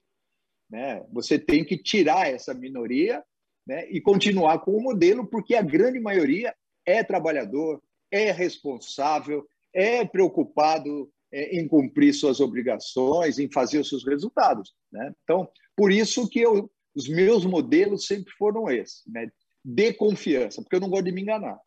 [0.69, 1.03] Né?
[1.13, 3.23] Você tem que tirar essa minoria
[3.65, 6.53] né, e continuar com o modelo, porque a grande maioria
[6.85, 7.81] é trabalhador,
[8.11, 14.73] é responsável, é preocupado é, em cumprir suas obrigações, em fazer os seus resultados.
[14.91, 15.13] Né?
[15.23, 19.31] Então, por isso que eu os meus modelos sempre foram esses, né?
[19.63, 21.59] de confiança, porque eu não gosto de me enganar.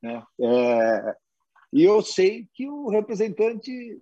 [0.00, 0.22] Né?
[0.40, 1.16] É,
[1.72, 4.00] e eu sei que o representante.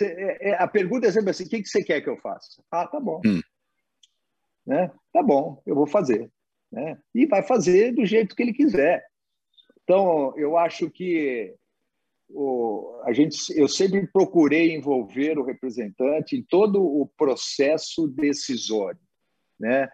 [0.00, 2.60] É, é, a pergunta é sempre assim: o que você quer que eu faça?
[2.72, 3.20] Ah, tá bom.
[3.24, 3.40] Hum.
[4.66, 4.90] Né?
[5.12, 6.28] Tá bom, eu vou fazer.
[6.70, 6.98] Né?
[7.14, 9.04] E vai fazer do jeito que ele quiser.
[9.84, 11.54] Então, eu acho que
[12.28, 18.98] o, a gente, eu sempre procurei envolver o representante em todo o processo decisório
[19.58, 19.90] né?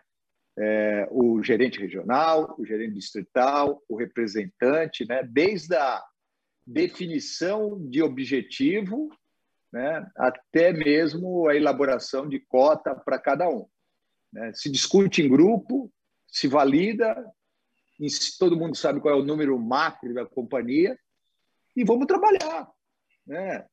[0.60, 5.22] É, o gerente regional, o gerente distrital, o representante, né?
[5.22, 6.02] desde a
[6.66, 9.08] definição de objetivo
[9.72, 10.10] né?
[10.16, 13.66] até mesmo a elaboração de cota para cada um.
[14.32, 14.52] Né?
[14.54, 15.92] Se discute em grupo,
[16.26, 17.14] se valida,
[18.38, 20.98] todo mundo sabe qual é o número macro da companhia
[21.76, 22.68] e vamos trabalhar.
[23.26, 23.64] Né?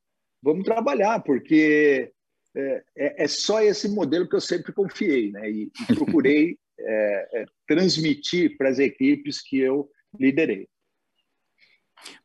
[0.41, 2.13] Vamos trabalhar, porque
[2.55, 5.49] é, é, é, só esse modelo que eu sempre confiei, né?
[5.49, 10.67] E, e procurei é, é, transmitir para as equipes que eu liderei.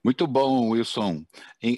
[0.04, 1.24] Muito bom, Wilson.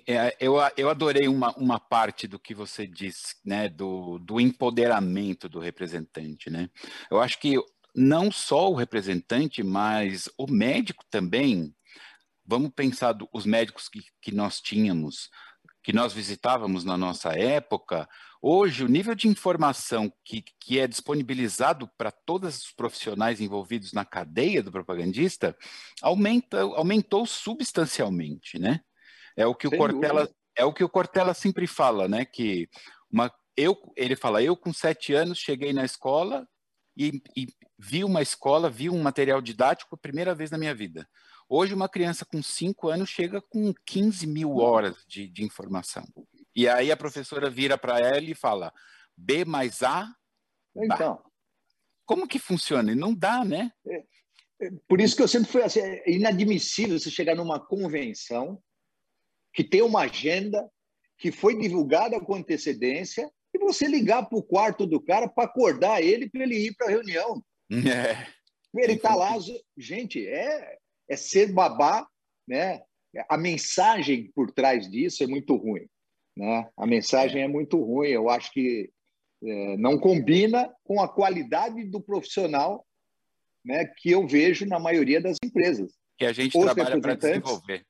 [0.07, 5.49] É, eu, eu adorei uma, uma parte do que você disse, né, do, do empoderamento
[5.49, 6.69] do representante, né?
[7.11, 7.57] Eu acho que
[7.95, 11.75] não só o representante, mas o médico também.
[12.45, 15.31] Vamos pensar dos os médicos que, que nós tínhamos,
[15.83, 18.09] que nós visitávamos na nossa época,
[18.45, 24.05] Hoje, o nível de informação que, que é disponibilizado para todos os profissionais envolvidos na
[24.05, 25.57] cadeia do propagandista
[26.03, 28.81] aumenta, aumentou substancialmente, né?
[29.37, 30.37] É o que Sem o Cortella dúvida.
[30.57, 32.25] é o que o Cortella sempre fala, né?
[32.25, 32.69] Que
[33.09, 36.45] uma, eu, ele fala, eu com sete anos cheguei na escola
[36.97, 37.47] e, e
[37.79, 41.09] vi uma escola, vi um material didático a primeira vez na minha vida.
[41.49, 46.05] Hoje, uma criança com cinco anos chega com 15 mil horas de, de informação.
[46.55, 48.73] E aí a professora vira para ela e fala:
[49.17, 50.07] B mais A.
[50.77, 51.23] Então.
[52.05, 52.95] Como que funciona?
[52.95, 53.73] Não dá, né?
[53.87, 54.05] É,
[54.61, 58.63] é, por isso que eu sempre fui assim: é inadmissível você chegar numa convenção
[59.53, 60.69] que tem uma agenda
[61.19, 66.03] que foi divulgada com antecedência e você ligar para o quarto do cara para acordar
[66.03, 67.43] ele para ele ir para a reunião.
[67.71, 68.27] É.
[68.75, 69.33] Ele está lá,
[69.77, 72.07] gente, é, é ser babá,
[72.49, 72.83] né?
[73.29, 75.87] A mensagem por trás disso é muito ruim.
[76.37, 76.69] Né?
[76.77, 78.09] A mensagem é muito ruim.
[78.09, 78.91] Eu acho que
[79.45, 82.87] é, não combina com a qualidade do profissional
[83.65, 85.93] né, que eu vejo na maioria das empresas.
[86.19, 87.87] Que a gente Os trabalha para desenvolver.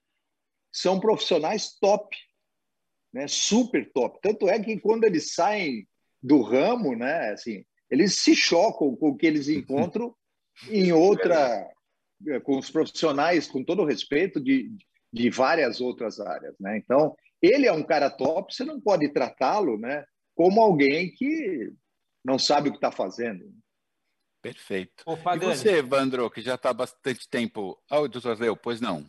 [0.72, 2.16] São profissionais top,
[3.12, 4.18] né, super top.
[4.22, 5.87] Tanto é que quando eles saem
[6.22, 10.14] do ramo, né, assim, eles se chocam com o que eles encontram
[10.70, 11.68] em outra,
[12.28, 14.70] é, com os profissionais, com todo o respeito, de,
[15.12, 16.55] de várias outras áreas.
[16.59, 16.78] Né?
[16.78, 21.72] Então, ele é um cara top, você não pode tratá-lo né, como alguém que
[22.24, 23.52] não sabe o que está fazendo.
[24.40, 25.05] Perfeito.
[25.07, 27.81] Ô, e você, Evandro, que já está há bastante tempo.
[27.88, 29.07] Ah, oh, doutor Leo, pois não.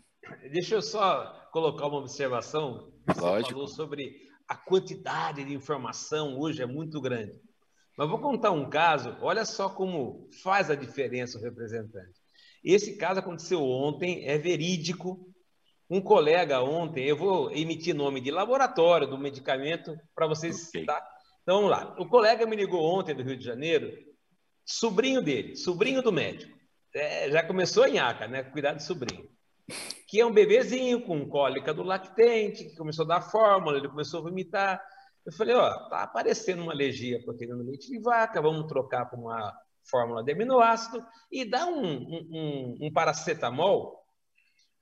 [0.52, 2.92] Deixa eu só colocar uma observação.
[3.08, 3.52] Você Lógico.
[3.52, 4.16] falou sobre
[4.48, 7.34] a quantidade de informação hoje é muito grande.
[7.98, 12.22] Mas vou contar um caso, olha só como faz a diferença o representante.
[12.64, 15.33] Esse caso aconteceu ontem, é verídico.
[15.94, 20.88] Um colega ontem, eu vou emitir nome de laboratório do medicamento para vocês okay.
[20.88, 21.00] tá?
[21.44, 21.96] Então vamos lá.
[22.00, 23.96] O colega me ligou ontem do Rio de Janeiro,
[24.66, 26.58] sobrinho dele, sobrinho do médico.
[26.96, 28.42] É, já começou a nhaca, né?
[28.42, 29.30] Cuidar de sobrinho.
[30.08, 34.22] Que é um bebezinho com cólica do lactente, que começou a dar fórmula, ele começou
[34.22, 34.82] a vomitar.
[35.24, 39.06] Eu falei, ó, tá aparecendo uma alergia à proteína do leite de vaca, vamos trocar
[39.06, 39.54] para uma
[39.92, 44.03] fórmula de aminoácido e dá um, um, um, paracetamol,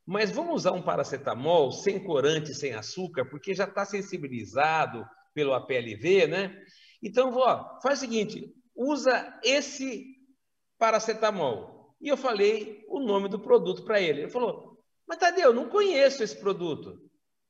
[0.06, 6.28] mas vamos usar um paracetamol sem corante, sem açúcar, porque já está sensibilizado pelo APLV,
[6.28, 6.64] né?
[7.02, 10.06] Então, ó, faz o seguinte, usa esse
[10.78, 11.96] paracetamol.
[12.02, 14.22] E eu falei o nome do produto para ele.
[14.22, 17.00] Ele falou, mas Tadeu, eu não conheço esse produto.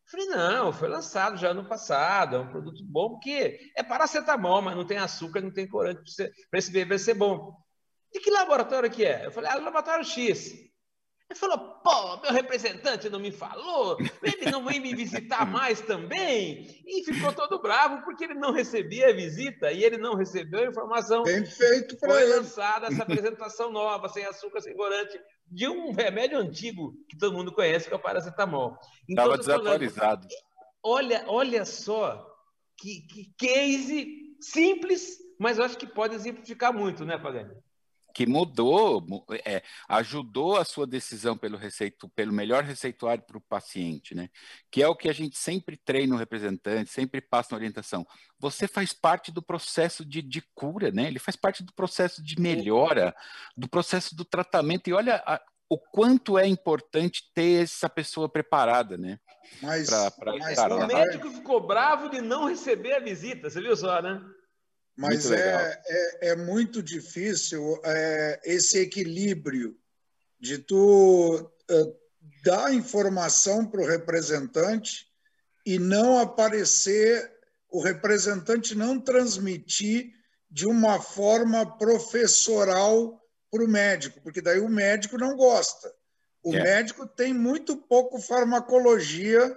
[0.05, 4.75] Falei, não, foi lançado já no passado, é um produto bom, porque é paracetamol, mas
[4.75, 6.01] não tem açúcar, não tem corante,
[6.49, 7.55] para esse bebê ser bom.
[8.11, 9.25] De que laboratório que é?
[9.27, 10.51] Eu falei, ah, laboratório X.
[11.31, 16.83] Ele falou, pô, meu representante não me falou, ele não vem me visitar mais também.
[16.85, 20.67] E ficou todo bravo porque ele não recebia a visita e ele não recebeu a
[20.67, 21.23] informação.
[21.23, 22.31] Bem feito para ele.
[22.31, 25.17] Foi lançada essa apresentação nova, sem açúcar, sem corante,
[25.47, 28.77] de um remédio antigo que todo mundo conhece, que é o paracetamol.
[29.07, 30.27] Estava então, desatualizado.
[30.83, 32.29] olha, olha só
[32.77, 37.55] que, que case simples, mas eu acho que pode exemplificar muito, né, Pagani?
[38.13, 39.05] Que mudou,
[39.45, 44.29] é, ajudou a sua decisão pelo receito, pelo melhor receituário para o paciente, né?
[44.69, 48.05] Que é o que a gente sempre treina o representante, sempre passa na orientação.
[48.39, 51.07] Você faz parte do processo de, de cura, né?
[51.07, 53.15] Ele faz parte do processo de melhora,
[53.55, 54.89] do processo do tratamento.
[54.89, 59.19] E olha a, o quanto é importante ter essa pessoa preparada, né?
[59.61, 63.75] Mas, pra, pra mas o médico ficou bravo de não receber a visita, você viu
[63.75, 64.21] só, né?
[64.95, 69.77] Mas é, é, é, muito difícil é, esse equilíbrio
[70.39, 71.49] de tu
[72.43, 75.07] dar informação para o representante
[75.65, 77.31] e não aparecer,
[77.69, 80.11] o representante não transmitir
[80.49, 85.93] de uma forma professoral para o médico, porque daí o médico não gosta.
[86.43, 86.63] O é.
[86.63, 89.55] médico tem muito pouco farmacologia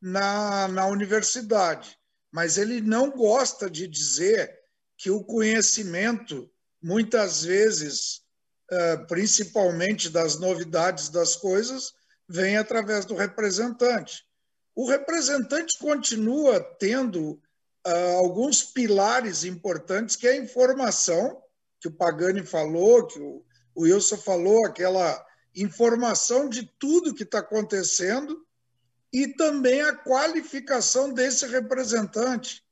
[0.00, 1.96] na, na universidade,
[2.30, 4.63] mas ele não gosta de dizer
[4.96, 6.50] que o conhecimento,
[6.82, 8.22] muitas vezes,
[8.70, 11.92] eh, principalmente das novidades das coisas,
[12.28, 14.24] vem através do representante.
[14.74, 17.40] O representante continua tendo
[17.86, 21.42] eh, alguns pilares importantes, que é a informação,
[21.80, 23.44] que o Pagani falou, que o
[23.76, 28.44] Wilson falou, aquela informação de tudo que está acontecendo,
[29.12, 32.63] e também a qualificação desse representante.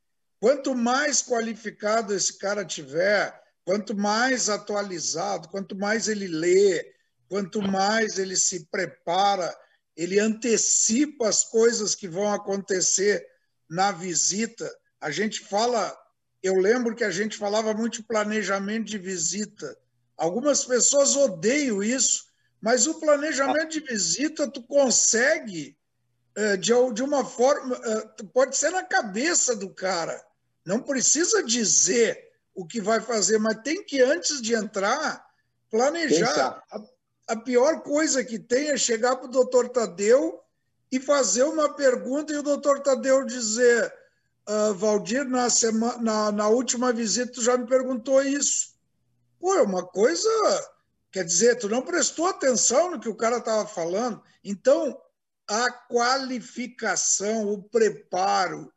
[0.43, 3.33] Quanto mais qualificado esse cara tiver,
[3.65, 6.85] quanto mais atualizado, quanto mais ele lê,
[7.29, 9.57] quanto mais ele se prepara,
[9.97, 13.25] ele antecipa as coisas que vão acontecer
[13.71, 14.69] na visita.
[15.01, 15.97] A gente fala,
[16.43, 19.79] eu lembro que a gente falava muito de planejamento de visita.
[20.17, 22.25] Algumas pessoas odeiam isso,
[22.61, 25.79] mas o planejamento de visita tu consegue
[26.35, 30.21] eh, de uma forma, eh, pode ser na cabeça do cara.
[30.65, 35.25] Não precisa dizer o que vai fazer, mas tem que, antes de entrar,
[35.71, 36.63] planejar.
[36.71, 36.81] A,
[37.29, 40.40] a, pior coisa que tem é chegar para o doutor Tadeu
[40.90, 43.92] e fazer uma pergunta e o doutor Tadeu dizer:
[44.48, 48.75] uh, Valdir, na, semana, na, na última visita, tu já me perguntou isso.
[49.40, 50.29] Pô, é uma coisa.
[51.10, 54.23] Quer dizer, tu não prestou atenção no que o cara estava falando.
[54.44, 54.98] Então,
[55.48, 58.73] a qualificação, o preparo,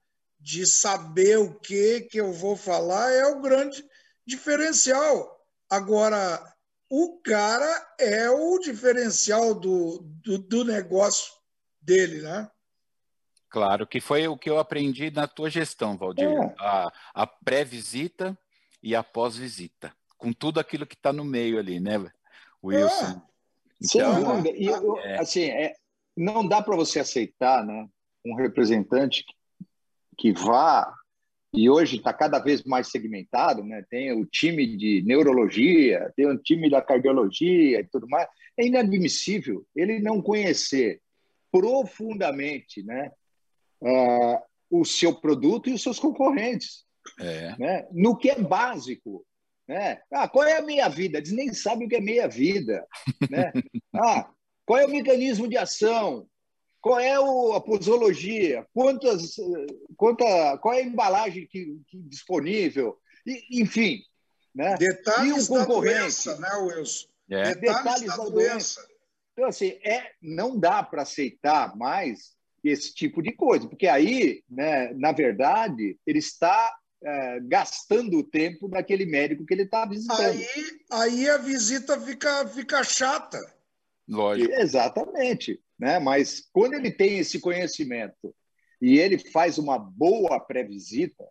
[0.45, 3.83] de saber o que, que eu vou falar é o grande
[4.23, 5.43] diferencial.
[5.67, 6.39] Agora,
[6.87, 11.33] o cara é o diferencial do, do, do negócio
[11.81, 12.47] dele, né?
[13.49, 16.29] Claro, que foi o que eu aprendi na tua gestão, Valdir.
[16.29, 16.55] É.
[16.59, 18.37] A, a pré-visita,
[18.83, 21.97] e a pós-visita, com tudo aquilo que está no meio ali, né,
[22.63, 23.19] Wilson?
[23.19, 23.21] Ah,
[23.81, 25.19] então, sem E, é...
[25.19, 25.73] assim, é,
[26.15, 27.89] não dá para você aceitar né,
[28.23, 29.33] um representante que
[30.33, 30.93] vá
[31.53, 33.83] e hoje está cada vez mais segmentado, né?
[33.89, 38.27] Tem o time de neurologia, tem o time da cardiologia e tudo mais.
[38.57, 41.01] É inadmissível ele não conhecer
[41.51, 43.11] profundamente, né,
[43.81, 44.37] uh,
[44.69, 46.83] o seu produto e os seus concorrentes,
[47.17, 47.55] é.
[47.57, 47.87] né?
[47.93, 49.25] No que é básico,
[49.65, 50.01] né?
[50.11, 51.17] Ah, qual é a meia vida?
[51.17, 52.85] Eles nem sabem o que é meia vida,
[53.29, 53.53] né?
[53.95, 54.29] ah,
[54.65, 56.27] qual é o mecanismo de ação?
[56.85, 58.63] Qual é o, a posologia?
[58.71, 59.37] Quantas,
[59.97, 62.99] quanta, qual é a embalagem que, que disponível?
[63.25, 64.03] E, enfim,
[64.53, 64.77] né?
[64.77, 67.07] Detalhes e um concorrente, da doença, né, Wilson?
[67.27, 67.55] É.
[67.55, 68.81] Detalhes, Detalhes da, da doença.
[68.81, 68.87] doença.
[69.33, 74.93] Então, assim, é, não dá para aceitar mais esse tipo de coisa, porque aí, né,
[74.93, 76.71] na verdade, ele está
[77.03, 80.21] é, gastando o tempo daquele médico que ele está visitando.
[80.21, 80.47] Aí,
[80.91, 83.54] aí a visita fica, fica chata.
[84.07, 84.53] Lógico.
[84.53, 85.59] Exatamente.
[85.79, 85.99] Né?
[85.99, 88.33] Mas quando ele tem esse conhecimento
[88.81, 91.25] e ele faz uma boa pré-visita,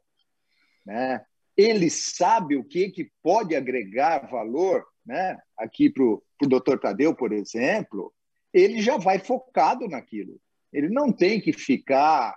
[0.84, 1.24] né?
[1.56, 5.38] ele sabe o que, que pode agregar valor né?
[5.56, 8.12] aqui para o doutor Tadeu, por exemplo,
[8.52, 10.38] ele já vai focado naquilo.
[10.72, 12.36] Ele não tem que ficar,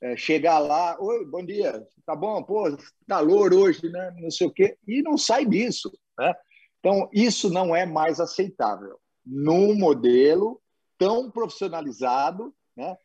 [0.00, 2.64] é, chegar lá, oi, bom dia, tá bom, pô,
[3.06, 4.14] calor hoje, né?
[4.18, 5.92] não sei o quê, e não sai disso.
[6.18, 6.34] Né?
[6.78, 10.60] Então, isso não é mais aceitável num modelo
[10.96, 12.96] tão profissionalizado, né?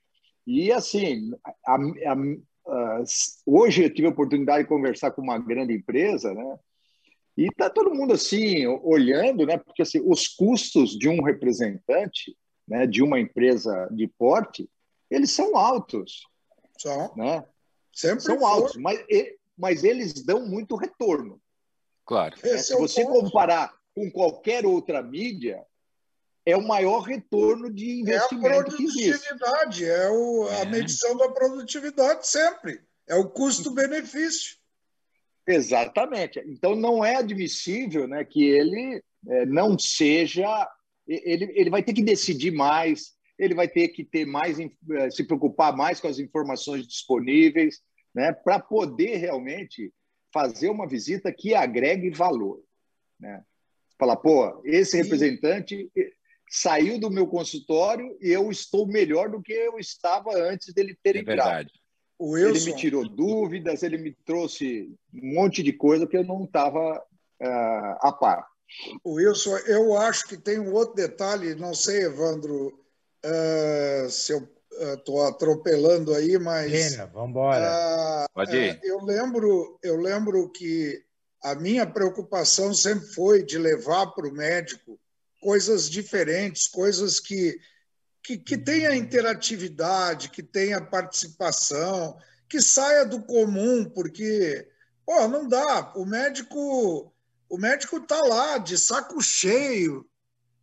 [0.46, 1.32] E assim,
[1.66, 3.04] a, a, a,
[3.46, 6.60] hoje eu tive a oportunidade de conversar com uma grande empresa, né?
[7.38, 9.58] E está todo mundo assim olhando, né?
[9.58, 12.86] Porque assim, os custos de um representante, né?
[12.86, 14.70] De uma empresa de porte,
[15.10, 16.22] eles são altos,
[16.78, 17.44] são, né?
[17.94, 18.46] Sempre são for.
[18.46, 19.04] altos, mas
[19.58, 21.40] mas eles dão muito retorno.
[22.06, 22.36] Claro.
[22.44, 25.64] É, se você comparar com qualquer outra mídia,
[26.46, 30.66] é o maior retorno de investimento é a produtividade, é o, a é.
[30.66, 32.82] medição da produtividade sempre.
[33.08, 34.58] É o custo-benefício.
[35.46, 36.42] Exatamente.
[36.48, 40.48] Então não é admissível né, que ele é, não seja.
[41.08, 45.24] Ele, ele vai ter que decidir mais, ele vai ter que ter mais, é, se
[45.24, 47.82] preocupar mais com as informações disponíveis,
[48.14, 49.94] né, para poder realmente
[50.34, 52.64] fazer uma visita que agregue valor.
[53.20, 53.44] Né?
[54.00, 55.92] Falar, pô, esse representante
[56.52, 61.16] saiu do meu consultório e eu estou melhor do que eu estava antes dele ter
[61.16, 61.38] é entrado.
[61.38, 61.72] Verdade.
[62.20, 62.50] O Wilson...
[62.50, 66.98] Ele me tirou dúvidas, ele me trouxe um monte de coisa que eu não estava
[66.98, 68.46] uh, a par.
[69.02, 72.68] O Wilson, eu acho que tem um outro detalhe, não sei, Evandro,
[73.26, 74.48] uh, se eu
[74.94, 76.70] estou uh, atropelando aí, mas.
[76.70, 78.28] Gênio, vamos embora.
[78.34, 78.80] Pode ir.
[78.84, 81.02] eu, lembro, eu lembro que
[81.44, 85.00] a minha preocupação sempre foi de levar para o médico
[85.42, 87.60] coisas diferentes, coisas que,
[88.24, 92.18] que, que tenha interatividade, que tenha participação,
[92.48, 94.68] que saia do comum, porque
[95.06, 95.92] pô, não dá.
[95.96, 97.12] O médico
[97.52, 100.06] o médico está lá de saco cheio,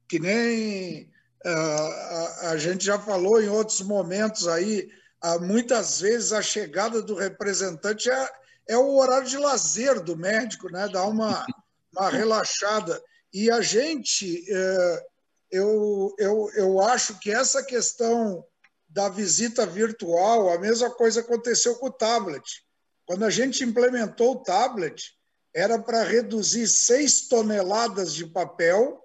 [0.09, 1.03] que nem
[1.45, 4.89] uh, a, a, gente já falou em outros momentos aí,
[5.23, 8.29] uh, muitas vezes a chegada do representante é,
[8.69, 10.89] é o horário de lazer do médico, né?
[10.89, 11.45] Dá uma,
[11.93, 12.99] uma relaxada.
[13.33, 15.07] E a gente, é,
[15.51, 18.45] eu, eu, eu acho que essa questão
[18.89, 22.65] da visita virtual, a mesma coisa aconteceu com o tablet.
[23.07, 25.15] Quando a gente implementou o tablet,
[25.55, 29.03] era para reduzir 6 toneladas de papel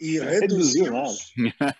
[0.00, 1.32] e reduzimos.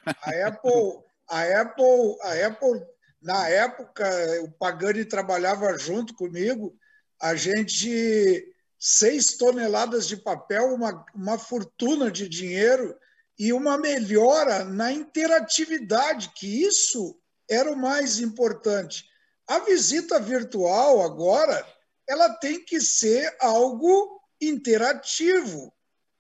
[0.04, 2.82] A Apple, a Apple, a Apple,
[3.22, 4.08] na época,
[4.42, 6.76] o Pagani trabalhava junto comigo,
[7.20, 8.44] a gente
[8.80, 12.96] 6 toneladas de papel, uma, uma fortuna de dinheiro
[13.38, 19.04] e uma melhora na interatividade, que isso era o mais importante.
[19.46, 21.66] A visita virtual agora,
[22.08, 25.70] ela tem que ser algo interativo.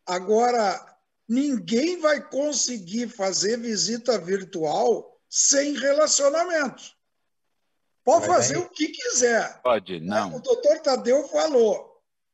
[0.04, 0.78] Agora,
[1.26, 6.82] ninguém vai conseguir fazer visita virtual sem relacionamento.
[8.04, 9.62] Pode fazer o que quiser.
[9.62, 10.36] Pode, não.
[10.36, 11.89] O doutor Tadeu falou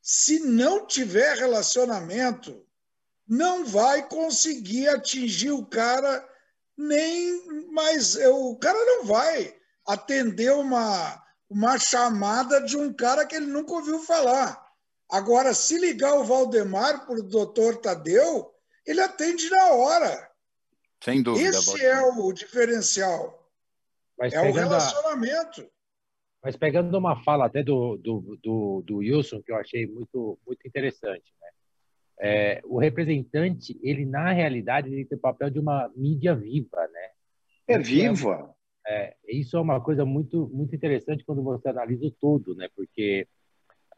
[0.08, 2.64] se não tiver relacionamento,
[3.26, 6.24] não vai conseguir atingir o cara
[6.78, 9.52] nem mais o cara não vai
[9.84, 14.64] atender uma uma chamada de um cara que ele nunca ouviu falar.
[15.10, 18.54] Agora, se ligar o Valdemar para o doutor Tadeu,
[18.84, 20.30] ele atende na hora.
[21.02, 21.48] Sem dúvida.
[21.48, 23.50] Esse é o diferencial.
[24.16, 25.68] Mas é o relacionamento.
[26.46, 30.64] Mas pegando uma fala até do, do, do, do Wilson, que eu achei muito, muito
[30.64, 31.48] interessante, né?
[32.20, 37.10] É, o representante, ele na realidade, ele tem o papel de uma mídia viva, né?
[37.66, 38.54] É viva.
[38.86, 42.68] É, isso é uma coisa muito, muito interessante quando você analisa o todo, né?
[42.76, 43.26] Porque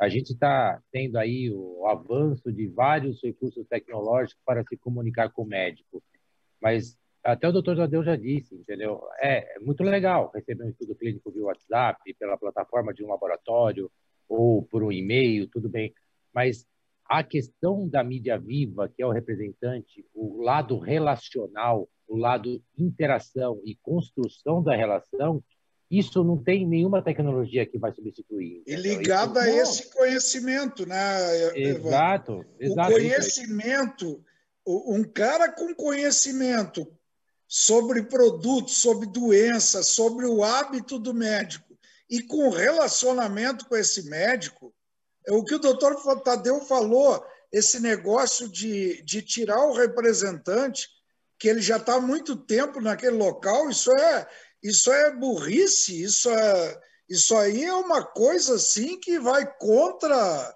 [0.00, 5.42] a gente está tendo aí o avanço de vários recursos tecnológicos para se comunicar com
[5.42, 6.02] o médico,
[6.62, 6.96] mas
[7.32, 9.02] até o doutor Jadeu já disse, entendeu?
[9.20, 13.90] É, é, muito legal receber um estudo clínico via WhatsApp, pela plataforma de um laboratório
[14.26, 15.92] ou por um e-mail, tudo bem,
[16.34, 16.66] mas
[17.04, 23.60] a questão da mídia viva, que é o representante, o lado relacional, o lado interação
[23.64, 25.42] e construção da relação,
[25.90, 28.62] isso não tem nenhuma tecnologia que vai substituir.
[28.66, 30.96] E ligada a esse conhecimento, né?
[31.54, 32.90] Exato, exato.
[32.90, 34.24] O conhecimento,
[34.66, 36.86] um cara com conhecimento
[37.48, 41.76] sobre produtos, sobre doença, sobre o hábito do médico
[42.10, 44.74] e com relacionamento com esse médico,
[45.26, 50.88] é o que o doutor Tadeu falou, esse negócio de, de tirar o representante,
[51.38, 54.28] que ele já está há muito tempo naquele local, isso é,
[54.62, 60.54] isso é burrice, isso, é, isso aí é uma coisa assim que vai contra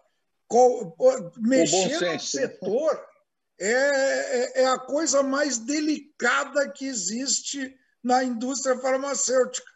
[1.38, 3.12] mexer no setor.
[3.59, 9.71] É, é, é a coisa mais delicada que existe na indústria farmacêutica.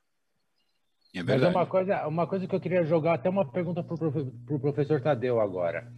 [1.14, 4.60] É Mas uma coisa, uma coisa que eu queria jogar até uma pergunta para o
[4.60, 5.90] professor Tadeu agora.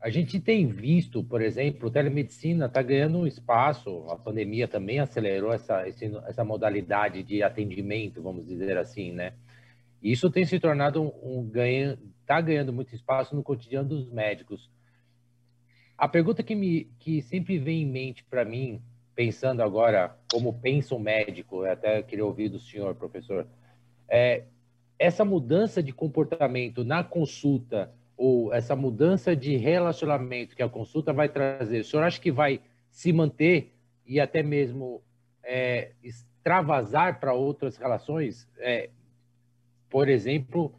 [0.00, 5.52] A gente tem visto, por exemplo, telemedicina está ganhando um espaço, a pandemia também acelerou
[5.52, 5.84] essa,
[6.26, 9.32] essa modalidade de atendimento, vamos dizer assim, né?
[10.02, 14.70] Isso tem se tornado um, um ganho, está ganhando muito espaço no cotidiano dos médicos.
[15.96, 18.82] A pergunta que, me, que sempre vem em mente para mim,
[19.14, 23.46] pensando agora como pensa um médico, até queria ouvir do senhor, professor,
[24.08, 24.44] é
[24.98, 31.28] essa mudança de comportamento na consulta ou essa mudança de relacionamento que a consulta vai
[31.28, 33.72] trazer, o senhor acha que vai se manter
[34.06, 35.02] e até mesmo
[35.42, 38.48] é, extravasar para outras relações?
[38.58, 38.90] É,
[39.90, 40.74] por exemplo,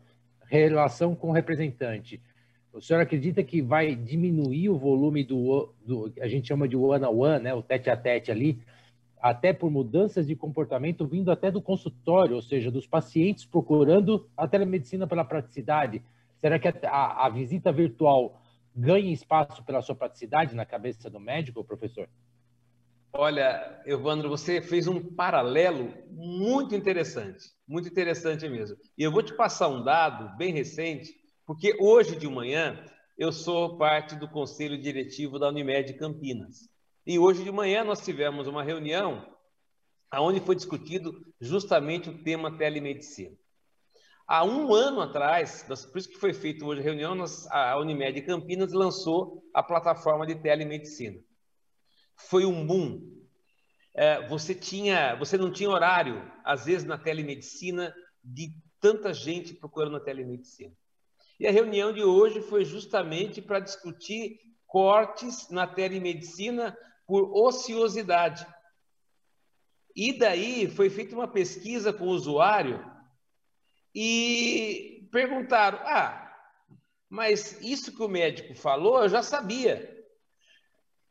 [0.46, 2.22] relação com representante.
[2.76, 7.42] O senhor acredita que vai diminuir o volume do, do a gente chama de one-on-one,
[7.42, 8.60] né, o tete-a-tete ali,
[9.22, 14.46] até por mudanças de comportamento vindo até do consultório, ou seja, dos pacientes procurando a
[14.46, 16.04] telemedicina pela praticidade.
[16.42, 18.42] Será que a, a visita virtual
[18.76, 22.10] ganha espaço pela sua praticidade na cabeça do médico, professor?
[23.14, 28.76] Olha, Evandro, você fez um paralelo muito interessante, muito interessante mesmo.
[28.98, 31.16] E eu vou te passar um dado bem recente,
[31.46, 32.84] porque hoje de manhã
[33.18, 36.70] eu sou parte do conselho diretivo da Unimed Campinas.
[37.06, 39.26] E hoje de manhã nós tivemos uma reunião
[40.14, 43.36] onde foi discutido justamente o tema telemedicina.
[44.28, 47.16] Há um ano atrás, por isso que foi feita hoje a reunião,
[47.52, 51.20] a Unimed Campinas lançou a plataforma de telemedicina.
[52.16, 53.02] Foi um boom.
[53.94, 57.94] É, você tinha, você não tinha horário, às vezes na telemedicina,
[58.24, 60.74] de tanta gente procurando a telemedicina.
[61.40, 68.46] E a reunião de hoje foi justamente para discutir cortes na telemedicina por ociosidade.
[69.96, 72.84] E daí foi feita uma pesquisa com o usuário
[73.94, 76.34] e perguntaram: ah,
[77.10, 79.94] mas isso que o médico falou eu já sabia.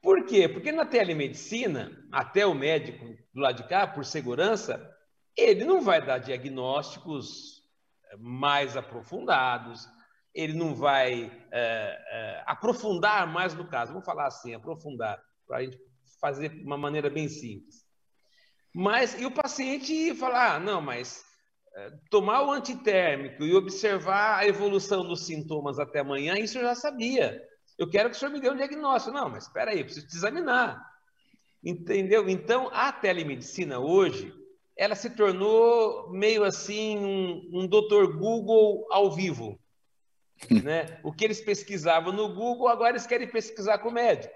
[0.02, 0.46] Por quê?
[0.46, 4.94] Porque na telemedicina, até o médico do lado de cá, por segurança,
[5.34, 7.62] ele não vai dar diagnósticos
[8.10, 9.88] eh, mais aprofundados,
[10.34, 13.92] ele não vai é, aprofundar mais no caso.
[13.92, 15.78] Vamos falar assim, aprofundar para a gente
[16.20, 17.84] fazer de uma maneira bem simples.
[18.74, 21.24] Mas, e o paciente falar, ah, não, mas
[21.76, 26.74] é, tomar o antitérmico e observar a evolução dos sintomas até amanhã, isso eu já
[26.74, 27.40] sabia.
[27.78, 29.14] Eu quero que o senhor me dê um diagnóstico.
[29.14, 30.84] Não, mas espera aí, preciso te examinar.
[31.62, 32.28] Entendeu?
[32.28, 34.32] Então, a telemedicina hoje,
[34.76, 39.58] ela se tornou meio assim um, um doutor Google ao vivo.
[40.64, 40.98] né?
[41.02, 44.34] O que eles pesquisavam no Google, agora eles querem pesquisar com o médico.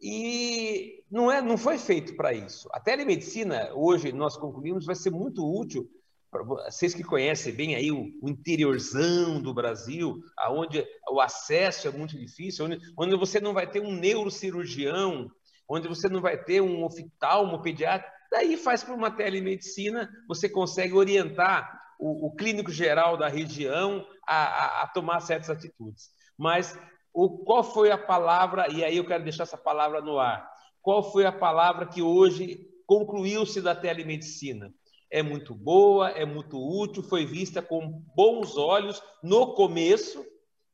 [0.00, 2.68] E não, é, não foi feito para isso.
[2.72, 5.90] A telemedicina, hoje, nós concluímos, vai ser muito útil
[6.30, 11.90] para vocês que conhecem bem aí o, o, interiorzão do Brasil, aonde o acesso é
[11.90, 15.28] muito difícil, onde, onde você não vai ter um neurocirurgião,
[15.68, 20.94] onde você não vai ter um oftalmo, pediatra, daí faz por uma telemedicina, você consegue
[20.94, 26.10] orientar o, o clínico geral da região a, a, a tomar certas atitudes.
[26.36, 26.78] Mas
[27.12, 30.48] o, qual foi a palavra, e aí eu quero deixar essa palavra no ar,
[30.80, 34.72] qual foi a palavra que hoje concluiu-se da telemedicina?
[35.10, 40.24] é muito boa, é muito útil, foi vista com bons olhos no começo,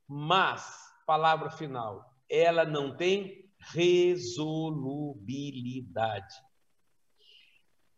[0.07, 0.65] mas,
[1.07, 6.35] palavra final, ela não tem resolubilidade.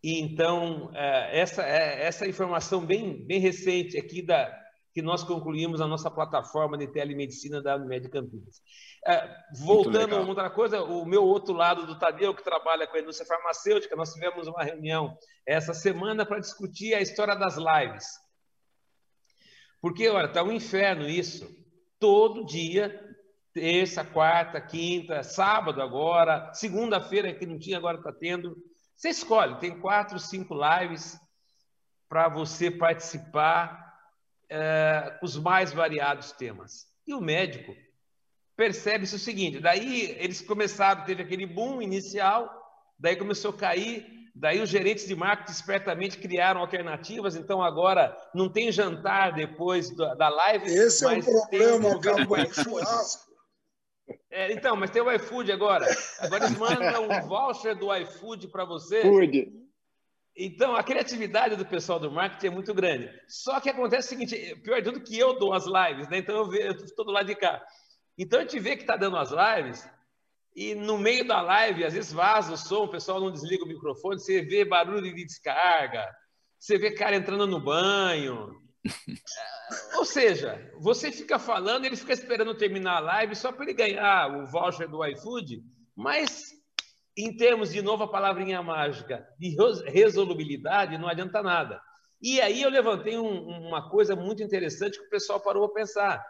[0.03, 4.49] Então, é, essa, é, essa informação bem, bem recente aqui da,
[4.95, 8.61] que nós concluímos a nossa plataforma de telemedicina da Unimed Campinas.
[9.07, 9.29] É,
[9.61, 13.27] voltando a outra coisa, o meu outro lado do Tadeu, que trabalha com a indústria
[13.27, 18.07] farmacêutica, nós tivemos uma reunião essa semana para discutir a história das lives.
[19.81, 21.49] Porque, olha, está um inferno isso.
[22.01, 23.01] Todo dia,
[23.53, 28.57] terça, quarta, quinta, sábado agora, segunda-feira que não tinha, agora está tendo.
[28.99, 31.17] Você escolhe, tem quatro, cinco lives
[32.09, 33.97] para você participar
[34.51, 36.85] é, os mais variados temas.
[37.07, 37.77] E o médico
[38.57, 42.51] percebe-se o seguinte: daí eles começaram, teve aquele boom inicial,
[42.99, 48.51] daí começou a cair, daí os gerentes de marketing espertamente criaram alternativas, então agora não
[48.51, 50.67] tem jantar depois da live.
[50.67, 53.28] Esse é o problema, tem o churrasco.
[54.39, 55.85] É, então, mas tem o iFood agora.
[56.21, 59.03] Agora eles mandam um voucher do iFood para você.
[59.03, 59.53] Food.
[60.37, 63.11] Então, a criatividade do pessoal do marketing é muito grande.
[63.27, 66.19] Só que acontece o seguinte, pior de tudo que eu dou as lives, né?
[66.19, 67.61] Então eu, vejo, eu estou do lado de cá.
[68.17, 69.85] Então a gente vê que está dando as lives
[70.55, 73.69] e no meio da live, às vezes vaza o som, o pessoal não desliga o
[73.69, 76.09] microfone, você vê barulho de descarga,
[76.57, 78.68] você vê cara entrando no banho.
[79.97, 84.31] Ou seja, você fica falando, ele fica esperando terminar a live só para ele ganhar
[84.31, 85.63] o voucher do iFood,
[85.97, 86.59] mas
[87.17, 89.57] em termos, de novo, a palavrinha mágica, de
[89.87, 91.83] resolubilidade, não adianta nada.
[92.23, 96.25] E aí eu levantei um, uma coisa muito interessante que o pessoal parou a pensar.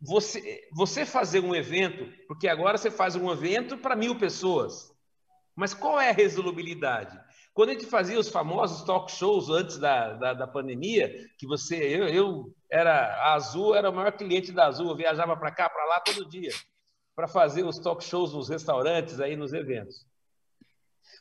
[0.00, 4.92] Você, você fazer um evento, porque agora você faz um evento para mil pessoas,
[5.56, 7.18] mas qual é a resolubilidade?
[7.54, 11.76] Quando a gente fazia os famosos talk shows antes da, da, da pandemia, que você,
[11.76, 15.70] eu, eu era, a Azul era o maior cliente da Azul, eu viajava para cá,
[15.70, 16.50] para lá todo dia
[17.14, 20.06] para fazer os talk shows nos restaurantes, aí nos eventos.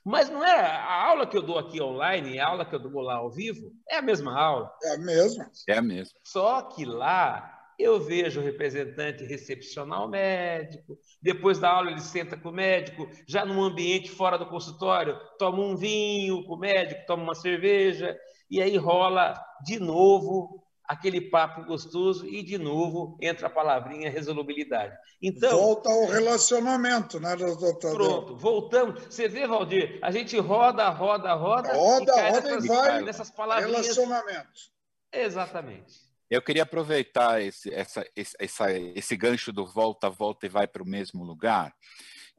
[0.03, 3.01] Mas não é a aula que eu dou aqui online, a aula que eu dou
[3.01, 4.73] lá ao vivo, é a mesma aula.
[4.83, 5.51] É a mesma.
[5.67, 6.19] É a mesma.
[6.23, 12.37] Só que lá eu vejo o representante recepcionar o médico, depois da aula ele senta
[12.37, 17.05] com o médico, já num ambiente fora do consultório, toma um vinho com o médico,
[17.05, 18.17] toma uma cerveja,
[18.49, 24.95] e aí rola de novo aquele papo gostoso e, de novo, entra a palavrinha resolubilidade.
[25.21, 27.93] Então, Volta ao relacionamento, né, doutor?
[27.93, 29.01] Pronto, voltamos.
[29.05, 33.01] Você vê, Valdir, a gente roda, roda, roda, roda, e roda nessas, e vai.
[33.01, 33.71] Nessas palavrinhas.
[33.71, 34.73] Relacionamento.
[35.11, 36.02] Exatamente.
[36.29, 40.83] Eu queria aproveitar esse, essa, esse, essa, esse gancho do volta, volta e vai para
[40.83, 41.73] o mesmo lugar,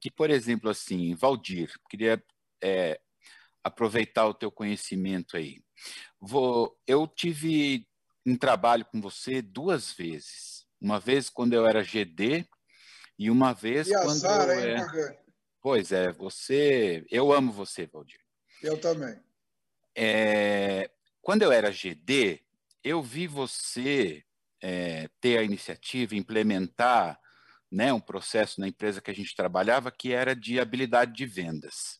[0.00, 2.22] que, por exemplo, assim, Valdir, queria
[2.62, 3.00] é,
[3.62, 5.62] aproveitar o teu conhecimento aí.
[6.20, 7.86] Vou, eu tive
[8.26, 10.66] um trabalho com você duas vezes.
[10.80, 12.46] Uma vez quando eu era GD
[13.18, 15.24] e uma vez e quando azar, eu hein, era...
[15.60, 18.20] Pois é, você, eu amo você, Valdir.
[18.62, 19.18] Eu também.
[19.96, 20.90] É...
[21.22, 22.42] Quando eu era GD,
[22.84, 24.22] eu vi você
[24.62, 27.18] é, ter a iniciativa, implementar
[27.72, 31.98] né, um processo na empresa que a gente trabalhava que era de habilidade de vendas,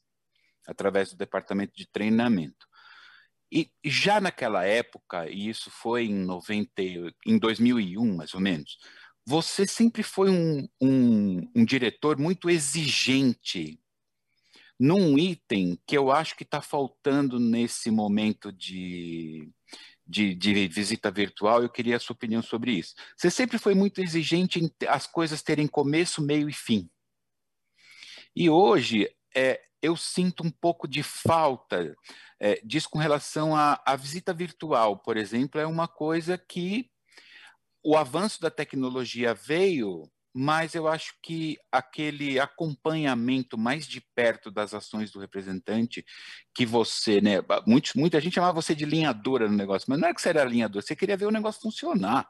[0.66, 2.66] através do departamento de treinamento.
[3.51, 6.70] E já naquela época, e isso foi em, 90,
[7.26, 8.78] em 2001, mais ou menos,
[9.26, 13.80] você sempre foi um, um, um diretor muito exigente
[14.78, 19.49] num item que eu acho que está faltando nesse momento de,
[20.07, 21.63] de, de, visita virtual.
[21.63, 22.95] Eu queria a sua opinião sobre isso.
[23.17, 26.89] Você sempre foi muito exigente em as coisas terem começo, meio e fim.
[28.37, 31.95] E hoje é, eu sinto um pouco de falta
[32.41, 36.91] é, disso com relação à, visita virtual, por exemplo, é uma coisa que
[37.83, 44.74] o avanço da tecnologia veio, mas eu acho que aquele acompanhamento mais de perto das
[44.74, 46.05] ações do representante,
[46.53, 47.37] que você, né,
[47.95, 50.85] muita gente chamava você de linhadora no negócio, mas não é que você era linhadora,
[50.85, 52.28] você queria ver o negócio funcionar,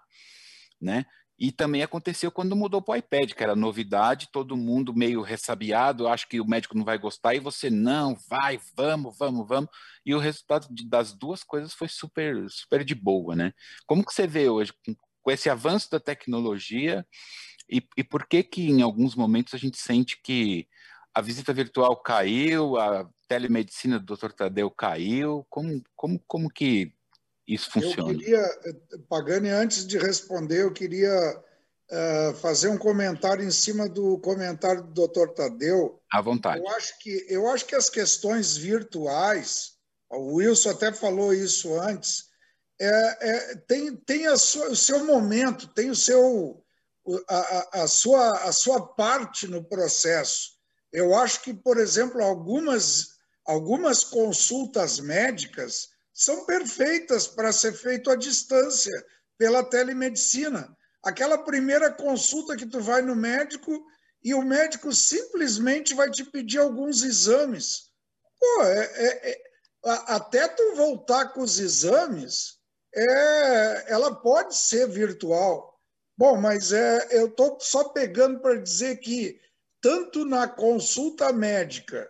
[0.79, 1.07] né?
[1.39, 6.07] E também aconteceu quando mudou para o iPad, que era novidade, todo mundo meio ressabiado,
[6.07, 9.71] acho que o médico não vai gostar, e você, não, vai, vamos, vamos, vamos.
[10.07, 13.53] E o resultado de, das duas coisas foi super, super de boa, né?
[13.87, 17.05] Como que você vê hoje, com, com esse avanço da tecnologia,
[17.69, 20.67] e, e por que que em alguns momentos a gente sente que
[21.15, 24.33] a visita virtual caiu, a telemedicina do Dr.
[24.33, 26.93] Tadeu caiu, como, como, como que
[27.47, 28.13] isso funciona.
[28.13, 28.43] Eu queria,
[29.09, 31.15] Pagani, antes de responder, eu queria
[31.91, 35.29] uh, fazer um comentário em cima do comentário do Dr.
[35.29, 36.03] Tadeu.
[36.13, 36.61] À vontade.
[36.61, 39.75] Eu acho que, eu acho que as questões virtuais
[40.17, 42.27] o Wilson até falou isso antes,
[42.81, 46.64] é, é, tem, tem sua, o seu momento, tem o seu,
[47.29, 50.53] a, a, sua, a sua parte no processo.
[50.93, 53.09] Eu acho que, por exemplo, algumas,
[53.45, 58.93] algumas consultas médicas são perfeitas para ser feito à distância,
[59.37, 60.75] pela telemedicina.
[61.03, 63.85] Aquela primeira consulta que tu vai no médico
[64.23, 67.91] e o médico simplesmente vai te pedir alguns exames.
[68.39, 69.43] Pô, é, é, é,
[69.85, 72.59] até tu voltar com os exames,
[72.95, 75.74] é, ela pode ser virtual.
[76.17, 79.41] Bom, mas é, eu estou só pegando para dizer que,
[79.81, 82.09] tanto na consulta médica,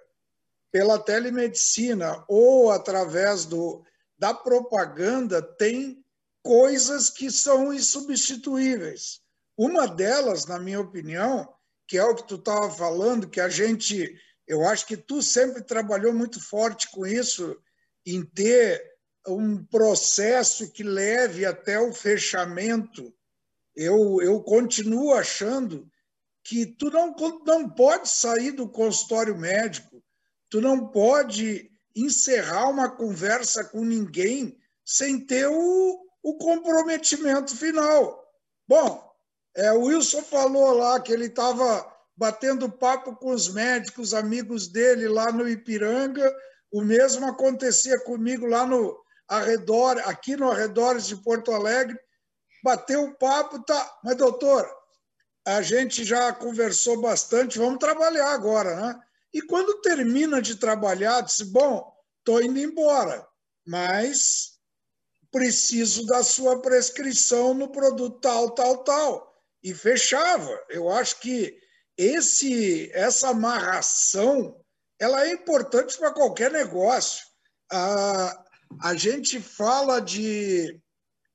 [0.70, 3.84] pela telemedicina ou através do,
[4.18, 6.04] da propaganda, tem
[6.42, 9.20] coisas que são insubstituíveis.
[9.56, 11.48] Uma delas, na minha opinião,
[11.86, 14.14] que é o que tu estava falando, que a gente,
[14.48, 17.56] eu acho que tu sempre trabalhou muito forte com isso,
[18.04, 18.82] em ter
[19.28, 23.14] um processo que leve até o fechamento.
[23.74, 25.88] Eu, eu continuo achando
[26.44, 27.14] que tu não,
[27.46, 30.02] não pode sair do consultório médico,
[30.50, 38.22] tu não pode encerrar uma conversa com ninguém sem ter o, o comprometimento final.
[38.68, 39.02] Bom,
[39.56, 45.08] é, o Wilson falou lá que ele estava batendo papo com os médicos amigos dele
[45.08, 46.32] lá no Ipiranga.
[46.70, 48.96] O mesmo acontecia comigo lá no
[49.28, 51.98] arredor, aqui no arredores de Porto Alegre.
[52.64, 53.98] Bateu o papo, tá.
[54.02, 54.66] Mas, doutor,
[55.46, 59.00] a gente já conversou bastante, vamos trabalhar agora, né?
[59.34, 63.28] E quando termina de trabalhar, disse: Bom, estou indo embora,
[63.66, 64.54] mas
[65.30, 70.58] preciso da sua prescrição no produto tal, tal, tal e fechava.
[70.70, 71.54] Eu acho que
[71.98, 74.58] esse essa amarração
[74.98, 77.26] ela é importante para qualquer negócio.
[77.70, 78.44] A,
[78.80, 80.80] a gente fala de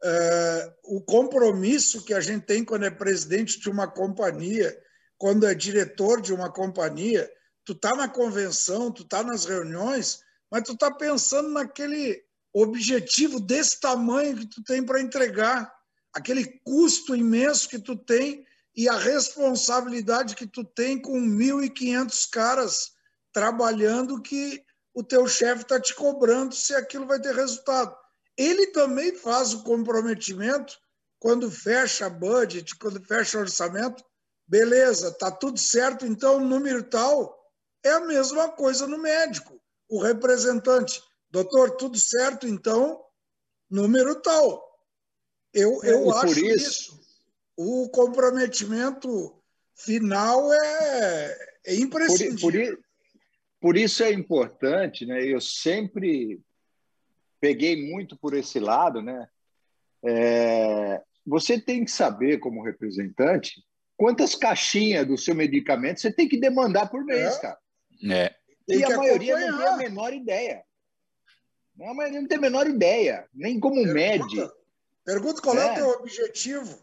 [0.04, 4.78] uh, o compromisso que a gente tem quando é presidente de uma companhia,
[5.18, 7.30] quando é diretor de uma companhia.
[7.66, 12.24] Tu está na convenção, tu está nas reuniões, mas tu está pensando naquele
[12.54, 15.72] objetivo desse tamanho que tu tem para entregar
[16.14, 18.46] aquele custo imenso que tu tem
[18.76, 22.92] e a responsabilidade que tu tem com 1.500 caras
[23.32, 27.96] trabalhando que o teu chefe está te cobrando se aquilo vai ter resultado.
[28.40, 30.80] Ele também faz o comprometimento
[31.20, 34.02] quando fecha budget, quando fecha orçamento,
[34.48, 37.38] beleza, tá tudo certo, então o número tal
[37.84, 39.62] é a mesma coisa no médico.
[39.90, 43.04] O representante, doutor, tudo certo, então
[43.70, 44.66] número tal.
[45.54, 47.00] Eu, eu acho isso, isso,
[47.58, 49.36] o comprometimento
[49.76, 52.40] final é, é imprescindível.
[52.40, 52.84] Por, por,
[53.60, 55.26] por, isso é importante, né?
[55.26, 56.42] Eu sempre
[57.40, 59.28] peguei muito por esse lado, né?
[60.04, 63.64] É, você tem que saber, como representante,
[63.98, 67.40] quantas caixinhas do seu medicamento você tem que demandar por mês, é.
[67.42, 67.60] cara.
[68.12, 68.36] É.
[68.68, 69.52] E a maioria acompanhar.
[69.52, 70.64] não tem a menor ideia.
[71.82, 74.50] A maioria não tem a menor ideia, nem como mede.
[75.04, 76.78] Pergunta qual é, é o teu objetivo.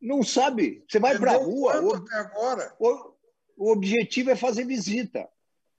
[0.00, 0.84] Não sabe.
[0.88, 1.82] Você vai para a rua.
[1.82, 2.74] O, até agora?
[2.78, 3.12] O,
[3.56, 5.28] o, objetivo é fazer visita.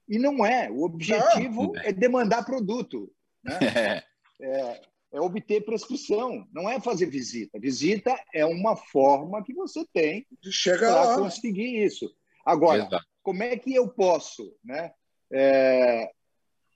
[0.08, 0.70] E não é.
[0.70, 1.82] O objetivo não.
[1.82, 3.10] é demandar produto.
[3.42, 3.58] Né?
[4.40, 4.80] é,
[5.12, 7.58] é obter prescrição, não é fazer visita.
[7.58, 12.14] Visita é uma forma que você tem de chegar para conseguir isso.
[12.44, 13.06] Agora, Exato.
[13.22, 14.92] como é que eu posso né,
[15.32, 16.10] é,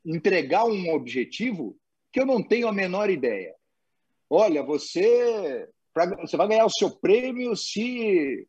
[0.04, 1.78] entregar um objetivo
[2.12, 3.54] que eu não tenho a menor ideia?
[4.34, 8.48] olha, você, pra, você vai ganhar o seu prêmio se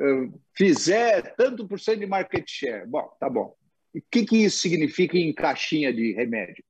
[0.00, 2.86] uh, fizer tanto por cento de market share.
[2.86, 3.56] Bom, tá bom.
[3.94, 6.62] o que, que isso significa em caixinha de remédio?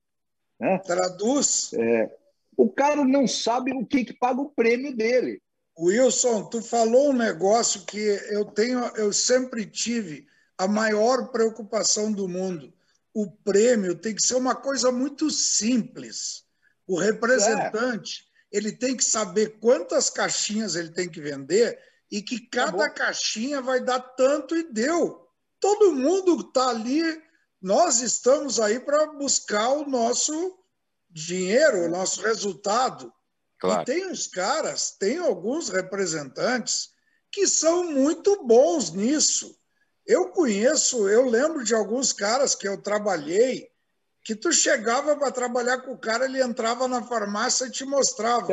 [0.59, 0.77] Né?
[0.79, 1.71] Traduz.
[1.73, 2.09] É,
[2.57, 5.41] o cara não sabe o que, que paga o prêmio dele.
[5.79, 7.99] Wilson, tu falou um negócio que
[8.29, 12.73] eu tenho, eu sempre tive a maior preocupação do mundo.
[13.13, 16.43] O prêmio tem que ser uma coisa muito simples.
[16.85, 21.79] O representante ele tem que saber quantas caixinhas ele tem que vender
[22.11, 25.27] e que cada tá caixinha vai dar tanto e deu.
[25.59, 27.01] Todo mundo está ali,
[27.61, 30.57] nós estamos aí para buscar o nosso
[31.09, 33.11] dinheiro, o nosso resultado.
[33.59, 33.81] Claro.
[33.81, 36.89] E tem os caras, tem alguns representantes
[37.31, 39.55] que são muito bons nisso.
[40.05, 43.69] Eu conheço, eu lembro de alguns caras que eu trabalhei
[44.23, 48.47] que tu chegava para trabalhar com o cara, ele entrava na farmácia e te mostrava.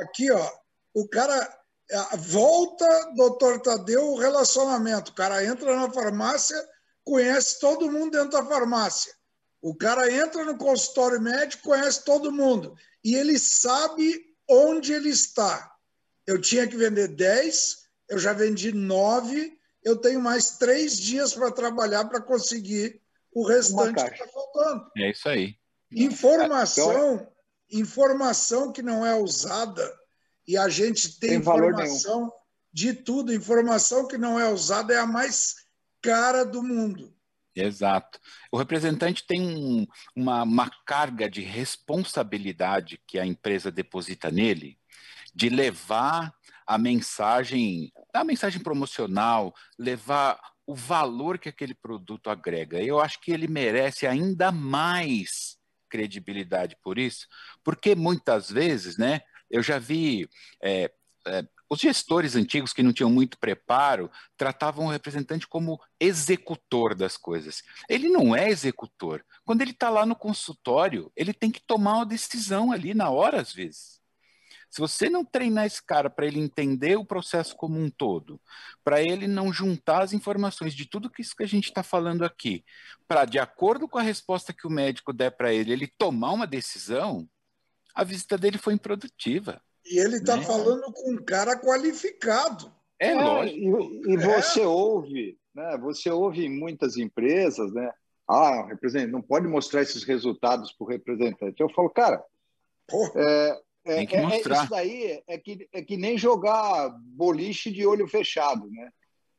[0.00, 0.50] Aqui, ó,
[0.94, 1.60] o cara
[2.18, 5.10] volta, doutor Tadeu, o relacionamento.
[5.10, 6.56] O cara entra na farmácia,
[7.10, 9.12] conhece todo mundo dentro da farmácia.
[9.60, 15.74] O cara entra no consultório médico, conhece todo mundo e ele sabe onde ele está.
[16.24, 21.50] Eu tinha que vender 10, eu já vendi 9, eu tenho mais três dias para
[21.50, 23.02] trabalhar para conseguir
[23.34, 24.88] o restante que está faltando.
[24.96, 25.56] É isso aí.
[25.90, 27.26] Informação,
[27.68, 29.92] informação que não é usada
[30.46, 32.32] e a gente tem, tem informação
[32.72, 33.34] de tudo.
[33.34, 35.56] Informação que não é usada é a mais
[36.02, 37.14] cara do mundo.
[37.54, 38.18] Exato.
[38.50, 44.78] O representante tem um, uma, uma carga de responsabilidade que a empresa deposita nele,
[45.34, 46.32] de levar
[46.66, 52.80] a mensagem, a mensagem promocional, levar o valor que aquele produto agrega.
[52.80, 57.26] Eu acho que ele merece ainda mais credibilidade por isso,
[57.64, 59.20] porque muitas vezes, né,
[59.50, 60.28] eu já vi
[60.62, 60.88] é,
[61.26, 67.16] é, os gestores antigos que não tinham muito preparo tratavam o representante como executor das
[67.16, 67.62] coisas.
[67.88, 69.24] Ele não é executor.
[69.44, 73.40] Quando ele está lá no consultório, ele tem que tomar uma decisão ali na hora,
[73.40, 74.00] às vezes.
[74.68, 78.40] Se você não treinar esse cara para ele entender o processo como um todo,
[78.82, 82.24] para ele não juntar as informações de tudo que isso que a gente está falando
[82.24, 82.64] aqui,
[83.06, 86.46] para, de acordo com a resposta que o médico der para ele, ele tomar uma
[86.46, 87.28] decisão,
[87.94, 89.62] a visita dele foi improdutiva.
[89.86, 90.42] E ele está né?
[90.42, 92.72] falando com um cara qualificado.
[92.98, 93.58] É, é lógico.
[93.58, 94.66] E, e você é.
[94.66, 95.78] ouve, né?
[95.78, 97.90] Você ouve em muitas empresas, né?
[98.28, 101.60] Ah, representante, não pode mostrar esses resultados para o representante.
[101.60, 102.22] Eu falo, cara,
[103.16, 104.16] é, é, é.
[104.16, 108.90] É, isso daí é que, é que nem jogar boliche de olho fechado, né?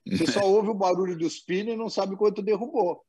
[0.08, 3.04] Você só ouve o barulho dos pinos e não sabe quanto derrubou.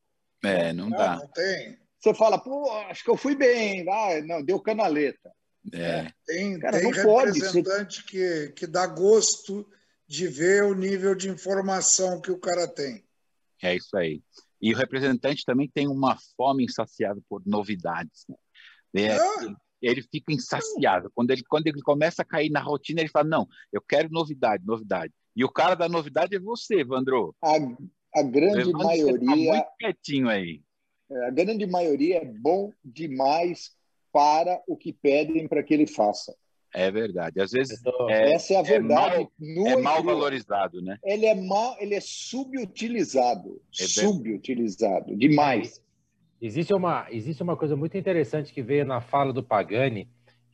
[0.45, 1.17] É, não, não dá.
[1.17, 1.79] Não tem.
[1.99, 3.87] Você fala, pô, acho que eu fui bem.
[3.89, 5.33] Ah, não, deu canaleta.
[5.73, 6.11] É.
[6.27, 9.69] Tem, Cara, tem representante que, que dá gosto
[10.07, 13.05] de ver o nível de informação que o cara tem.
[13.63, 14.23] É isso aí.
[14.61, 18.25] E o representante também tem uma fome insaciável por novidades.
[18.29, 18.37] Né?
[19.05, 19.57] É, ah.
[19.81, 21.11] Ele fica insaciável.
[21.15, 24.65] Quando ele, quando ele começa a cair na rotina, ele fala: Não, eu quero novidade,
[24.65, 25.13] novidade.
[25.35, 27.35] E o cara da novidade é você, Vandro.
[27.43, 27.57] A,
[28.15, 29.27] a grande Evandro, maioria.
[29.27, 30.63] Tá muito quietinho aí.
[31.11, 33.73] É, a grande maioria é bom demais
[34.13, 36.35] para o que pedem para que ele faça.
[36.75, 37.41] É verdade.
[37.41, 39.29] Às vezes é, essa é a verdade.
[39.41, 40.99] É mal, é mal valorizado, né?
[41.05, 45.83] Ele é mal, ele é subutilizado, é subutilizado demais.
[46.41, 50.09] Existe uma existe uma coisa muito interessante que veio na fala do Pagani,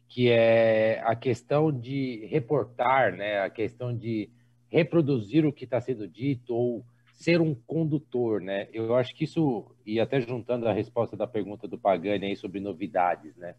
[0.08, 3.40] que é a questão de reportar, né?
[3.40, 4.28] A questão de
[4.68, 6.84] reproduzir o que está sendo dito ou
[7.18, 8.68] ser um condutor, né?
[8.72, 12.60] Eu acho que isso, e até juntando a resposta da pergunta do Pagani aí sobre
[12.60, 13.56] novidades, né?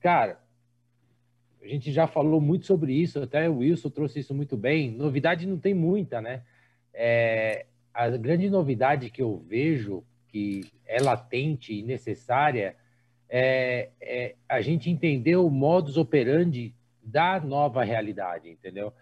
[0.00, 0.38] Cara,
[1.60, 4.92] a gente já falou muito sobre isso, até o Wilson trouxe isso muito bem.
[4.92, 6.44] Novidade não tem muita, né?
[6.92, 12.76] É, a grande novidade que eu vejo, que é latente e necessária,
[13.28, 18.92] é, é a gente entender o modus operandi da nova realidade, entendeu?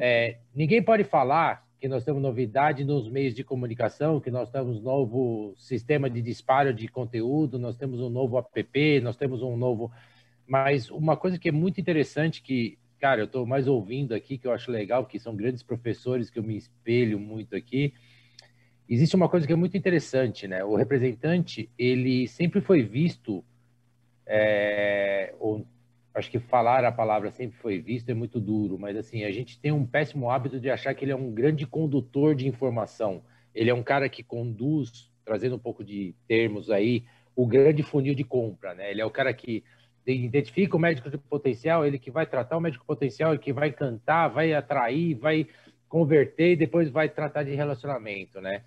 [0.00, 4.80] É, ninguém pode falar que nós temos novidade nos meios de comunicação, que nós temos
[4.80, 9.92] novo sistema de disparo de conteúdo, nós temos um novo app, nós temos um novo.
[10.46, 14.46] Mas uma coisa que é muito interessante, que, cara, eu estou mais ouvindo aqui, que
[14.46, 17.92] eu acho legal, que são grandes professores que eu me espelho muito aqui.
[18.88, 20.64] Existe uma coisa que é muito interessante, né?
[20.64, 23.44] O representante, ele sempre foi visto,
[24.24, 25.66] é, ou
[26.16, 29.60] acho que falar a palavra sempre foi visto é muito duro, mas assim, a gente
[29.60, 33.22] tem um péssimo hábito de achar que ele é um grande condutor de informação.
[33.54, 37.04] Ele é um cara que conduz, trazendo um pouco de termos aí,
[37.34, 38.90] o grande funil de compra, né?
[38.90, 39.62] Ele é o cara que
[40.06, 43.70] identifica o médico de potencial, ele que vai tratar o médico potencial, ele que vai
[43.70, 45.46] cantar, vai atrair, vai
[45.88, 48.62] converter e depois vai tratar de relacionamento, né?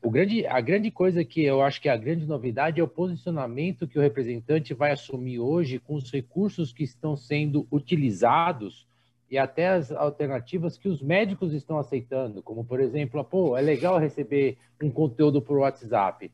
[0.00, 2.88] O grande, a grande coisa que eu acho que é a grande novidade é o
[2.88, 8.86] posicionamento que o representante vai assumir hoje com os recursos que estão sendo utilizados
[9.28, 13.98] e até as alternativas que os médicos estão aceitando, como por exemplo, pô, é legal
[13.98, 16.30] receber um conteúdo por WhatsApp.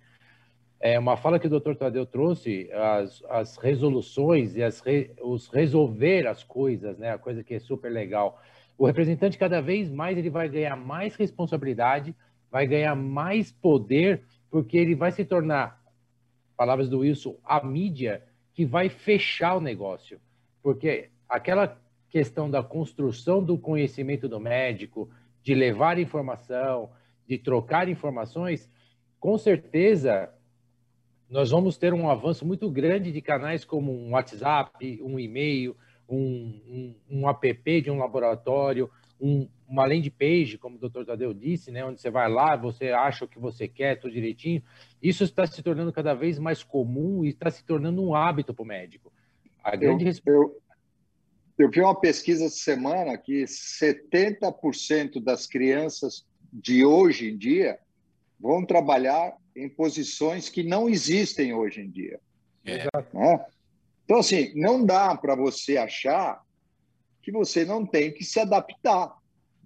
[0.78, 1.74] É uma fala que o Dr.
[1.74, 7.10] Tadeu trouxe, as, as resoluções e as re, os resolver as coisas, né?
[7.10, 8.38] A coisa que é super legal.
[8.76, 12.14] O representante cada vez mais ele vai ganhar mais responsabilidade
[12.54, 15.82] vai ganhar mais poder, porque ele vai se tornar,
[16.56, 20.20] palavras do Wilson, a mídia que vai fechar o negócio.
[20.62, 21.76] Porque aquela
[22.08, 25.10] questão da construção do conhecimento do médico,
[25.42, 26.90] de levar informação,
[27.26, 28.70] de trocar informações,
[29.18, 30.32] com certeza
[31.28, 35.74] nós vamos ter um avanço muito grande de canais como um WhatsApp, um e-mail,
[36.08, 38.88] um, um, um app de um laboratório,
[39.20, 42.90] um, uma landing page, como o doutor Tadeu disse, né, onde você vai lá, você
[42.90, 44.62] acha o que você quer, tudo direitinho.
[45.02, 48.62] Isso está se tornando cada vez mais comum e está se tornando um hábito para
[48.62, 49.12] o médico.
[49.62, 50.62] A grande eu, eu,
[51.58, 57.78] eu vi uma pesquisa essa semana que 70% das crianças de hoje em dia
[58.38, 62.20] vão trabalhar em posições que não existem hoje em dia.
[62.64, 62.84] É.
[63.12, 63.46] Né?
[64.04, 66.42] Então, assim, não dá para você achar
[67.22, 69.16] que você não tem que se adaptar.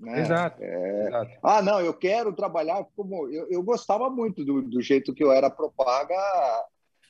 [0.00, 0.20] Né?
[0.20, 1.08] Exato, é...
[1.08, 1.30] Exato.
[1.42, 3.28] Ah, não, eu quero trabalhar como.
[3.28, 6.14] Eu, eu gostava muito do, do, jeito que eu era propaga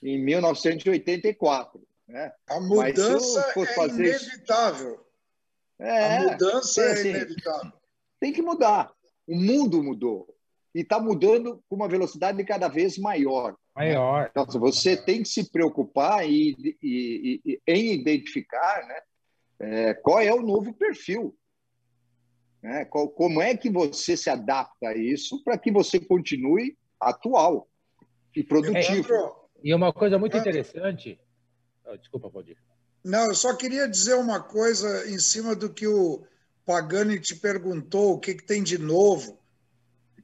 [0.02, 1.80] em 1984.
[2.06, 2.32] Né?
[2.48, 4.16] A mudança é fazer...
[4.16, 5.06] inevitável.
[5.78, 7.72] É, a mudança é, assim, inevitável.
[8.18, 8.90] Tem que mudar.
[9.26, 10.26] O mundo mudou.
[10.74, 13.54] E está mudando com uma velocidade cada vez maior.
[13.74, 14.30] Maior.
[14.30, 19.00] Então, você tem que se preocupar e, e, e, em identificar né,
[19.60, 21.36] é, qual é o novo perfil.
[22.62, 22.84] Né?
[22.84, 27.68] Como é que você se adapta a isso para que você continue atual
[28.34, 29.12] e produtivo.
[29.12, 29.32] É,
[29.64, 31.18] e uma coisa muito interessante.
[31.84, 32.56] Oh, desculpa, Valdir.
[33.04, 36.24] Não, eu só queria dizer uma coisa em cima do que o
[36.64, 39.38] Pagani te perguntou, o que, que tem de novo.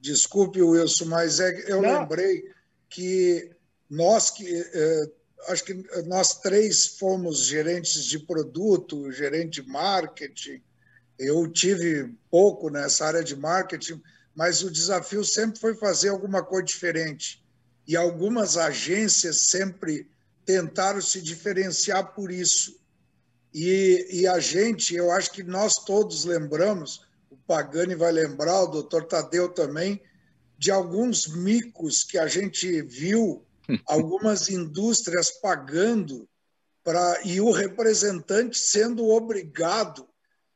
[0.01, 2.01] Desculpe, Wilson, mas é, eu Não.
[2.01, 2.53] lembrei
[2.91, 3.51] que
[3.89, 5.11] nós que eh,
[5.49, 5.75] acho que
[6.07, 10.63] nós três fomos gerentes de produto, gerente de marketing.
[11.19, 14.03] Eu tive pouco nessa área de marketing,
[14.35, 17.45] mas o desafio sempre foi fazer alguma coisa diferente.
[17.87, 20.09] E algumas agências sempre
[20.45, 22.79] tentaram se diferenciar por isso.
[23.53, 28.67] E, e a gente, eu acho que nós todos lembramos, o Pagani vai lembrar, o
[28.67, 30.03] doutor Tadeu também,
[30.59, 33.45] de alguns micos que a gente viu
[33.87, 36.29] algumas indústrias pagando
[36.83, 40.07] para e o representante sendo obrigado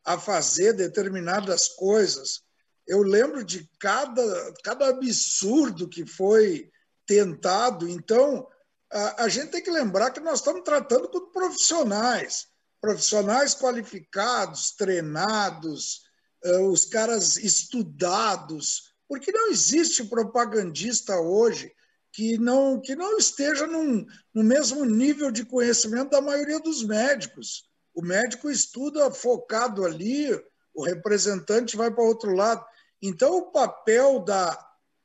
[0.08, 2.40] a fazer determinadas coisas.
[2.86, 6.70] Eu lembro de cada, cada absurdo que foi
[7.06, 7.86] tentado.
[7.86, 8.48] Então,
[8.90, 12.46] a, a gente tem que lembrar que nós estamos tratando com profissionais,
[12.80, 16.00] profissionais qualificados, treinados,
[16.42, 21.70] uh, os caras estudados, porque não existe propagandista hoje
[22.14, 27.67] que não, que não esteja num, no mesmo nível de conhecimento da maioria dos médicos.
[27.98, 30.30] O médico estuda focado ali,
[30.72, 32.64] o representante vai para outro lado.
[33.02, 34.56] Então, o papel da,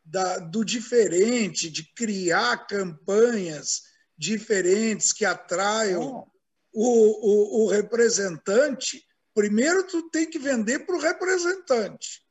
[0.06, 3.82] da, do diferente, de criar campanhas
[4.16, 6.28] diferentes que atraiam
[6.72, 12.22] o, o, o representante, primeiro tu tem que vender para o representante.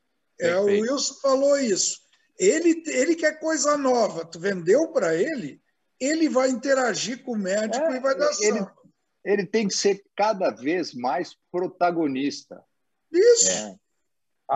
[0.41, 1.99] É, o Wilson falou isso.
[2.39, 5.61] Ele, ele quer coisa nova, tu vendeu para ele,
[5.99, 8.65] ele vai interagir com o médico é, e vai dar ele,
[9.25, 12.63] ele tem que ser cada vez mais protagonista.
[13.13, 13.51] Isso.
[13.51, 13.77] É.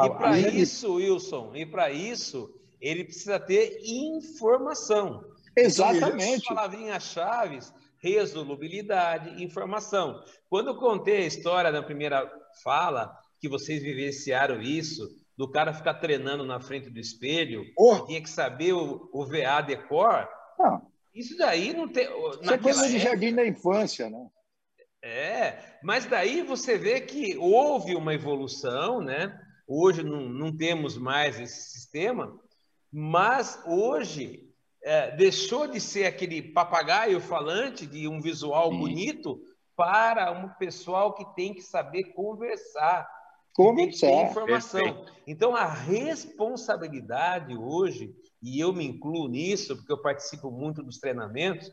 [0.05, 5.25] E para isso, Wilson, e para isso, ele precisa ter informação.
[5.57, 6.43] Exatamente.
[6.45, 7.61] Então, palavrinhas-chave,
[7.99, 10.23] resolubilidade, informação.
[10.51, 12.31] Quando eu contei a história na primeira
[12.63, 18.01] fala, que vocês vivenciaram isso, do cara ficar treinando na frente do espelho, oh.
[18.07, 20.29] tinha que saber o, o VA decor.
[20.59, 20.91] Não.
[21.15, 22.05] Isso daí não tem.
[22.05, 24.29] Isso é coisa de jardim da infância, né?
[25.07, 29.41] É, mas daí você vê que houve uma evolução, né?
[29.67, 32.37] Hoje não, não temos mais esse sistema,
[32.93, 34.51] mas hoje
[34.83, 38.79] é, deixou de ser aquele papagaio falante de um visual Sim.
[38.79, 39.41] bonito
[39.77, 43.09] para um pessoal que tem que saber conversar
[43.57, 44.29] Conversar.
[44.29, 44.83] informação.
[44.83, 45.13] Perfeito.
[45.27, 51.73] Então, a responsabilidade hoje, e eu me incluo nisso, porque eu participo muito dos treinamentos,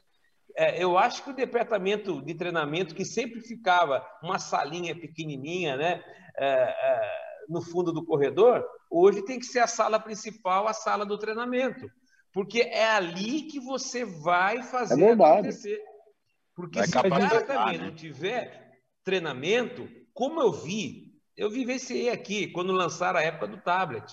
[0.56, 6.04] é, eu acho que o departamento de treinamento, que sempre ficava uma salinha pequenininha, né,
[6.38, 7.02] é, é,
[7.50, 11.90] no fundo do corredor, hoje tem que ser a sala principal, a sala do treinamento.
[12.32, 15.80] Porque é ali que você vai fazer é acontecer.
[16.56, 17.86] Porque vai se o cara também né?
[17.86, 18.72] não tiver
[19.04, 24.06] treinamento, como eu vi eu vivenciei aqui, quando lançaram a época do tablet.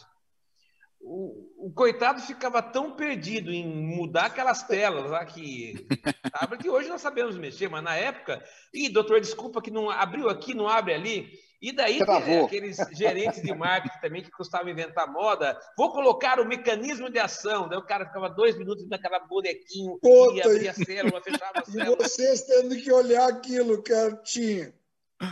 [1.03, 5.86] O, o, coitado ficava tão perdido em mudar aquelas telas lá que
[6.30, 10.53] tablet hoje nós sabemos mexer, mas na época, e doutor, desculpa que não abriu aqui,
[10.53, 11.30] não abre ali.
[11.61, 12.01] E daí
[12.42, 17.68] aqueles gerentes de marketing também que custavam inventar moda, vou colocar o mecanismo de ação.
[17.68, 19.98] Daí o cara ficava dois minutos naquela bonequinho,
[20.34, 21.92] e abria a célula, fechava a célula.
[21.92, 23.82] E vocês tendo que olhar aquilo,
[24.24, 24.72] tinha.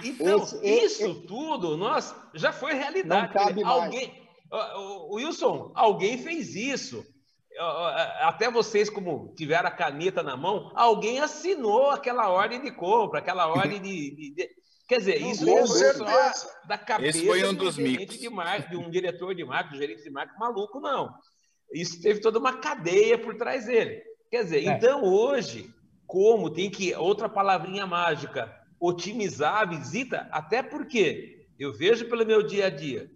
[0.05, 3.35] Então, esse, isso esse, tudo nós, já foi realidade.
[3.35, 4.18] Não cabe alguém, o
[5.13, 7.05] Wilson, alguém fez isso.
[8.21, 13.47] Até vocês, como tiveram a caneta na mão, alguém assinou aquela ordem de compra, aquela
[13.53, 14.51] ordem de, de, de...
[14.87, 16.33] Quer dizer, isso certeza.
[16.33, 18.19] só da cabeça Esse foi um de dos gerente mitos.
[18.19, 21.13] de marketing, de um diretor de marketing, um gerente de marketing maluco, não.
[21.75, 24.03] Isso teve toda uma cadeia por trás dele.
[24.31, 24.71] Quer dizer, É.
[24.73, 25.69] então hoje,
[26.07, 32.43] como tem que, outra palavrinha mágica, otimizar a visita, até porque eu vejo pelo meu
[32.43, 33.11] dia a dia,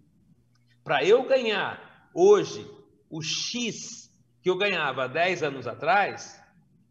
[0.83, 2.69] para eu ganhar hoje
[3.09, 4.11] o X
[4.41, 6.41] que eu ganhava há 10 anos atrás,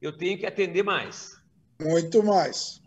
[0.00, 1.36] eu tenho que atender mais.
[1.80, 2.80] Muito mais.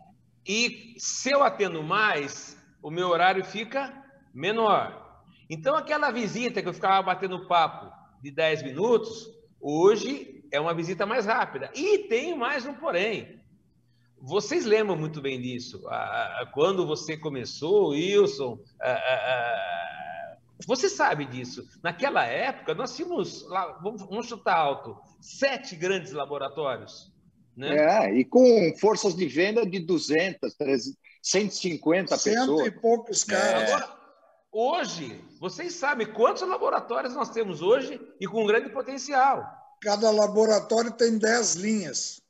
[0.47, 3.93] E se eu atendo mais, o meu horário fica
[4.34, 5.24] menor.
[5.49, 7.91] Então, aquela visita que eu ficava batendo papo
[8.22, 9.30] de 10 minutos,
[9.62, 11.70] hoje é uma visita mais rápida.
[11.76, 13.39] E tem mais um porém.
[14.20, 15.84] Vocês lembram muito bem disso.
[15.88, 19.74] Ah, ah, Quando você começou, Wilson, ah,
[20.66, 21.68] você sabe disso.
[21.84, 27.14] Naquela época, nós tínhamos, lá, vamos, vamos chutar alto, sete grandes laboratórios.
[27.56, 27.76] Né?
[27.78, 32.68] É, e com forças de venda de 200, 300, 150 Cento pessoas.
[32.68, 33.72] e poucos caras.
[33.72, 33.97] Agora,
[34.51, 39.43] hoje, vocês sabem quantos laboratórios nós temos hoje e com grande potencial.
[39.82, 42.22] Cada laboratório tem 10 linhas.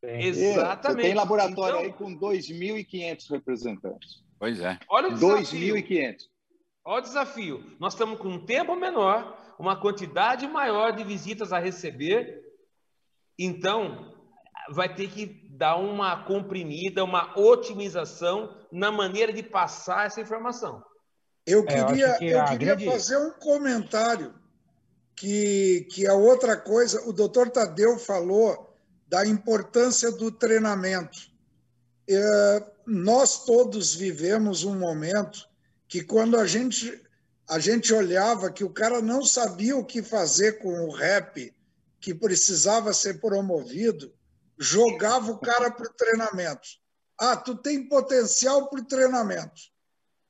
[0.00, 0.24] Tem.
[0.24, 1.06] Exatamente.
[1.06, 4.22] Tem laboratório Então, aí com 2.500 representantes.
[4.38, 4.78] Pois é.
[4.88, 5.74] Olha o desafio.
[5.74, 6.16] 2.500.
[6.84, 7.64] Olha o desafio.
[7.78, 12.42] Nós estamos com um tempo menor, uma quantidade maior de visitas a receber.
[13.38, 14.14] Então,
[14.70, 20.82] vai ter que dar uma comprimida, uma otimização na maneira de passar essa informação.
[21.46, 24.34] Eu É, eu queria, que eu queria grande- fazer um comentário
[25.16, 27.06] que, que é outra coisa.
[27.08, 28.74] O doutor Tadeu falou
[29.06, 31.18] da importância do treinamento.
[32.08, 35.48] É, nós todos vivemos um momento
[35.90, 37.02] que quando a gente,
[37.48, 41.52] a gente olhava que o cara não sabia o que fazer com o rap,
[42.00, 44.14] que precisava ser promovido,
[44.56, 46.68] jogava o cara para o treinamento.
[47.18, 49.60] Ah, tu tem potencial para o treinamento.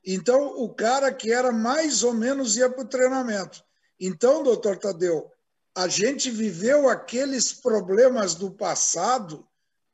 [0.04, 3.62] Então, o cara que era mais ou menos ia para o treinamento.
[4.00, 5.30] Então, doutor Tadeu,
[5.76, 9.46] a gente viveu aqueles problemas do passado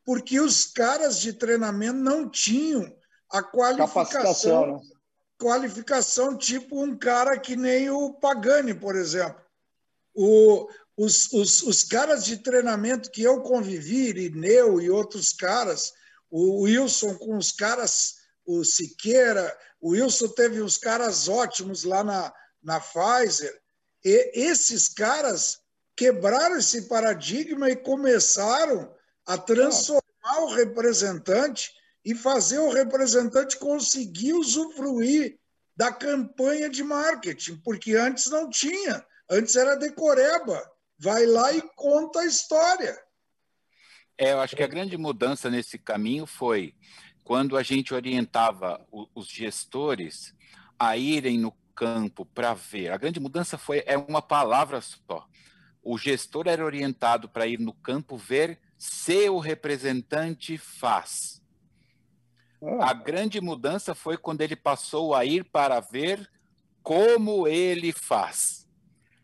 [0.04, 2.96] porque os caras de treinamento não tinham
[3.28, 4.95] a qualificação, Capacitação, né?
[5.38, 9.40] Qualificação tipo um cara que nem o Pagani, por exemplo.
[10.14, 15.92] O, os, os, os caras de treinamento que eu convivi, Irineu e outros caras,
[16.30, 22.32] o Wilson com os caras, o Siqueira, o Wilson teve uns caras ótimos lá na,
[22.62, 23.60] na Pfizer.
[24.04, 25.60] E esses caras
[25.94, 28.94] quebraram esse paradigma e começaram
[29.26, 31.72] a transformar o representante
[32.06, 35.40] e fazer o representante conseguir usufruir
[35.76, 40.62] da campanha de marketing, porque antes não tinha, antes era decoreba.
[40.96, 42.96] Vai lá e conta a história.
[44.16, 46.76] É, eu acho que a grande mudança nesse caminho foi
[47.24, 50.32] quando a gente orientava o- os gestores
[50.78, 52.92] a irem no campo para ver.
[52.92, 55.26] A grande mudança foi é uma palavra só.
[55.82, 61.35] O gestor era orientado para ir no campo ver se o representante faz.
[62.80, 66.28] A grande mudança foi quando ele passou a ir para ver
[66.82, 68.66] como ele faz.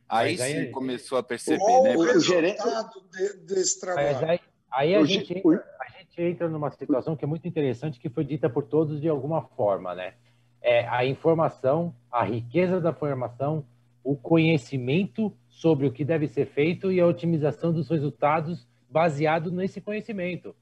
[0.09, 1.97] Aí Mas aí- sim começou a perceber, Qual né?
[1.97, 4.31] o O resultado de- desse Mas trabalho?
[4.31, 4.41] aí,
[4.71, 7.99] aí a, O gente ge- entra, a gente entra numa situação que é muito interessante,
[7.99, 10.15] que foi dita por todos de alguma forma, né?
[10.61, 13.65] É a informação, a riqueza da informação,
[14.05, 19.81] o conhecimento sobre o que deve ser feito e a otimização dos resultados baseado nesse
[19.81, 20.55] conhecimento.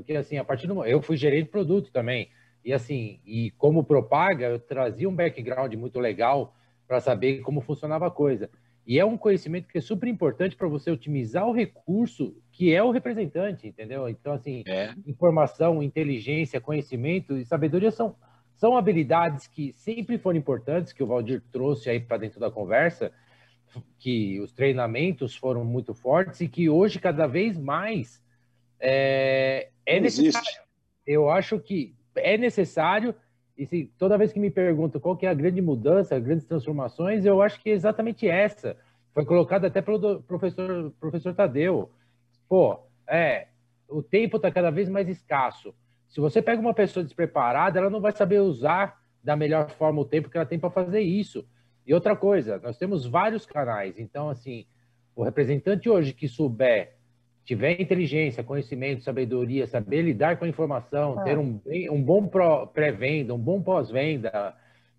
[0.00, 0.90] Porque, assim, a partir do momento...
[0.90, 2.28] Eu fui gerente de produto também.
[2.64, 6.54] E, assim, e como propaga, eu trazia um background muito legal
[6.86, 8.50] para saber como funcionava a coisa.
[8.86, 12.82] E é um conhecimento que é super importante para você otimizar o recurso que é
[12.82, 14.08] o representante, entendeu?
[14.08, 14.94] Então, assim, É.
[15.06, 18.16] informação, inteligência, conhecimento e sabedoria são,
[18.54, 23.12] são habilidades que sempre foram importantes, que o Valdir trouxe aí para dentro da conversa,
[23.98, 28.24] que os treinamentos foram muito fortes e que hoje, cada vez mais,
[28.80, 30.46] é, é necessário.
[30.46, 30.60] existe.
[31.06, 33.14] Eu acho que é necessário,
[33.56, 37.24] e se, toda vez que me perguntam qual que é a grande mudança, grandes transformações,
[37.24, 38.76] eu acho que é exatamente essa.
[39.14, 41.90] Foi colocada até pelo professor, professor Tadeu.
[42.48, 42.78] Pô,
[43.08, 43.48] é,
[43.88, 45.74] o tempo está cada vez mais escasso.
[46.06, 50.04] Se você pega uma pessoa despreparada, ela não vai saber usar da melhor forma o
[50.04, 51.46] tempo que ela tem para fazer isso.
[51.86, 53.98] E outra coisa, nós temos vários canais.
[53.98, 54.66] Então, assim,
[55.16, 56.97] o representante hoje que souber,
[57.48, 61.24] tiver inteligência, conhecimento, sabedoria, saber lidar com a informação, Ah.
[61.24, 61.58] ter um,
[61.90, 62.30] um bom
[62.74, 64.54] pré-venda, um bom pós-venda,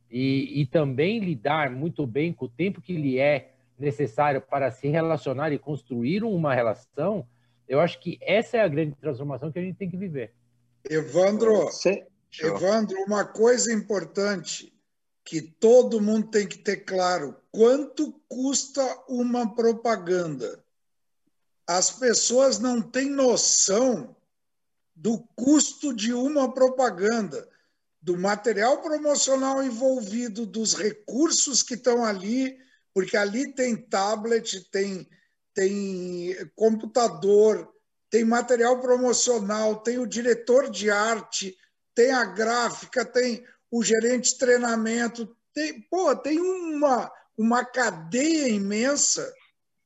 [0.09, 4.87] e, e também lidar muito bem com o tempo que lhe é necessário para se
[4.87, 7.23] relacionar e construir uma relação,
[7.67, 10.33] eu acho que essa é a grande transformação que a gente tem que viver.
[10.89, 11.69] Evandro.
[12.41, 14.73] Evandro, uma coisa importante
[15.23, 20.63] que todo mundo tem que ter claro: quanto custa uma propaganda?
[21.69, 24.15] As pessoas não têm noção
[24.95, 27.47] do custo de uma propaganda,
[28.01, 32.57] do material promocional envolvido, dos recursos que estão ali,
[32.91, 35.07] porque ali tem tablet, tem,
[35.53, 37.71] tem computador,
[38.09, 41.55] tem material promocional, tem o diretor de arte,
[41.93, 49.31] tem a gráfica, tem o gerente de treinamento, tem, pô, tem uma, uma cadeia imensa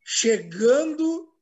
[0.06, 1.33] chegando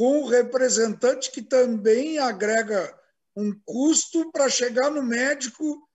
[0.00, 2.98] com o representante que também agrega
[3.36, 5.86] um custo para chegar no médico.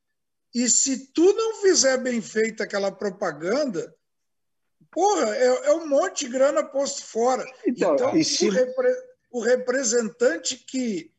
[0.53, 3.95] E se tu não fizer bem feita aquela propaganda,
[4.91, 7.43] porra, é, é um monte de grana posto fora.
[7.65, 8.47] Então, então se...
[8.47, 8.95] o, repre,
[9.31, 11.11] o, representante que,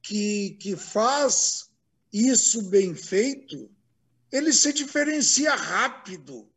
[0.00, 1.68] que, que faz
[2.12, 3.68] isso bem feito,
[4.30, 6.48] ele se diferencia rápido.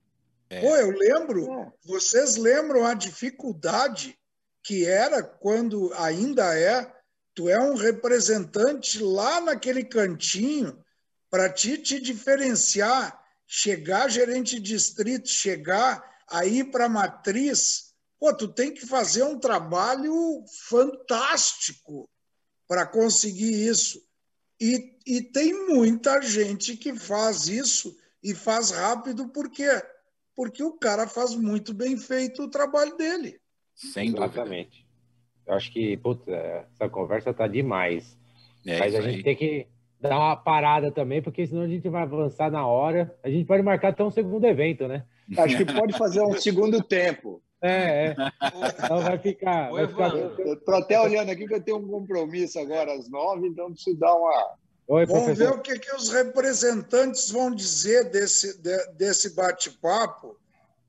[0.47, 0.61] É.
[0.61, 1.73] Pô, eu lembro, é.
[1.83, 4.15] vocês lembram a dificuldade
[4.63, 6.91] que era quando ainda é,
[7.33, 10.83] tu é um representante lá naquele cantinho
[11.29, 18.73] para te, te diferenciar, chegar gerente de distrito, chegar aí para matriz, pô, tu tem
[18.73, 22.09] que fazer um trabalho fantástico
[22.67, 24.01] para conseguir isso.
[24.59, 29.81] E, e tem muita gente que faz isso e faz rápido, por quê?
[30.35, 33.40] Porque o cara faz muito bem feito o trabalho dele.
[33.81, 34.25] Sem dúvida.
[34.25, 34.85] Exatamente.
[35.47, 38.17] Eu acho que, putz, essa conversa tá demais.
[38.65, 39.23] É Mas a gente aí.
[39.23, 39.67] tem que
[39.99, 43.15] dar uma parada também, porque senão a gente vai avançar na hora.
[43.23, 45.03] A gente pode marcar até um segundo evento, né?
[45.37, 47.41] Acho que pode fazer um segundo tempo.
[47.61, 48.15] É, é.
[48.83, 49.71] Então vai ficar.
[49.71, 50.15] vai ficar...
[50.15, 53.99] Eu estou até olhando aqui que eu tenho um compromisso agora às nove, então preciso
[53.99, 54.55] dar uma.
[54.87, 60.35] Oi, Vamos ver o que, que os representantes vão dizer desse, de, desse bate-papo,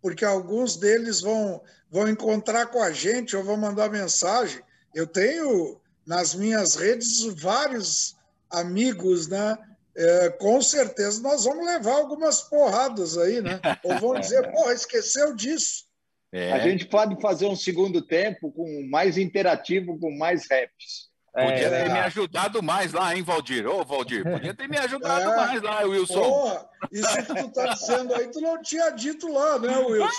[0.03, 4.61] porque alguns deles vão, vão encontrar com a gente ou vão mandar mensagem.
[4.93, 8.16] Eu tenho nas minhas redes vários
[8.51, 9.57] amigos, né?
[9.95, 13.61] É, com certeza nós vamos levar algumas porradas aí, né?
[13.85, 15.85] Ou vão dizer, porra, esqueceu disso.
[16.33, 16.51] É.
[16.53, 21.11] A gente pode fazer um segundo tempo com mais interativo, com mais raps.
[21.32, 23.66] Podia é, ter me ajudado mais lá, hein, Valdir?
[23.66, 26.20] Ô, Valdir, podia ter me ajudado é, mais lá, Wilson.
[26.20, 30.12] Porra, isso que tu tá dizendo aí, tu não tinha dito lá, né, Wilson?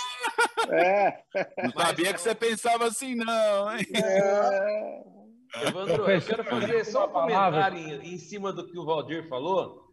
[0.70, 1.18] É.
[1.62, 3.86] Não sabia que você pensava assim, não, hein?
[3.94, 5.14] É.
[5.68, 9.84] Evandro, eu quero fazer só um comentário em, em cima do que o Valdir falou.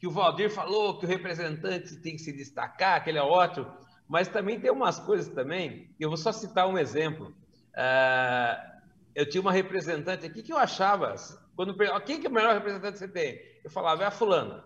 [0.00, 3.70] Que o Valdir falou que o representante tem que se destacar, que ele é ótimo.
[4.08, 7.34] Mas também tem umas coisas também, eu vou só citar um exemplo.
[7.74, 8.71] Uh,
[9.14, 11.14] eu tinha uma representante aqui que eu achava,
[11.54, 13.38] quando quem que é o melhor representante que você tem?
[13.64, 14.64] Eu falava, é a fulana.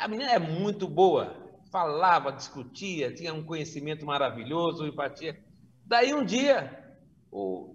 [0.00, 1.34] A menina é muito boa,
[1.70, 5.38] falava, discutia, tinha um conhecimento maravilhoso, empatia.
[5.84, 6.78] Daí um dia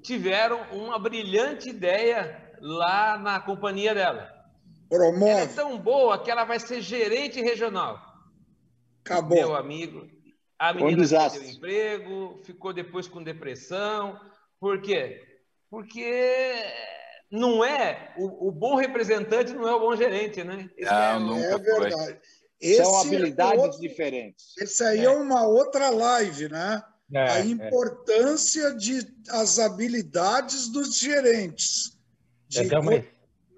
[0.02, 4.30] tiveram uma brilhante ideia lá na companhia dela.
[4.89, 5.31] Promove.
[5.31, 7.99] Ela é tão boa que ela vai ser gerente regional.
[9.03, 9.38] Acabou.
[9.38, 10.07] Meu amigo,
[10.57, 14.19] a menina perdeu emprego, ficou depois com depressão.
[14.60, 15.22] Por quê?
[15.76, 16.56] Porque
[17.30, 20.69] não é o, o bom representante não é o bom gerente, né?
[21.19, 22.19] não, é, é verdade.
[22.77, 24.57] São habilidades é outro, diferentes.
[24.57, 25.03] Esse aí é.
[25.03, 25.10] é.
[25.10, 26.81] uma outra live, né?
[27.14, 27.45] É, a é.
[27.45, 31.99] importância de as habilidades dos gerentes.
[32.47, 32.93] De uma...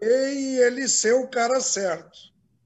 [0.02, 2.18] e ele ser o cara certo.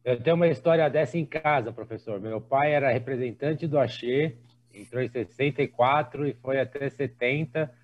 [0.06, 2.22] Eu tenho uma história dessa em casa, professor.
[2.22, 4.34] Meu pai era representante do Axê,
[4.74, 7.81] entrou em 64 e foi até 70,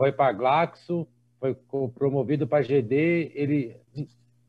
[0.00, 1.06] foi para Glaxo,
[1.38, 1.54] foi
[1.94, 3.76] promovido para GD, ele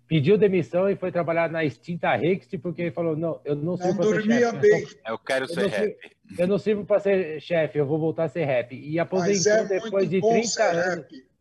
[0.08, 3.98] pediu demissão e foi trabalhar na extinta Rext porque ele falou, não, eu não sirvo
[3.98, 4.58] para ser chefe.
[4.60, 4.88] Bem.
[5.06, 5.98] Eu quero ser rap.
[6.40, 8.74] Eu não sirvo para ser chefe, eu vou voltar a ser rap.
[8.74, 10.86] E aposentou é depois de 30 anos.
[10.86, 11.32] Rap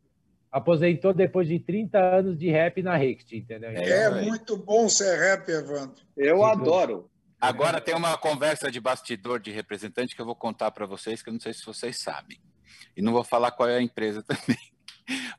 [0.50, 3.70] aposentou depois de 30 anos de rap na Rext, entendeu?
[3.70, 6.02] É, é muito bom ser rap, Evandro.
[6.16, 7.08] Eu adoro.
[7.40, 11.28] Agora tem uma conversa de bastidor de representante que eu vou contar para vocês, que
[11.28, 12.40] eu não sei se vocês sabem.
[12.96, 14.58] E não vou falar qual é a empresa também.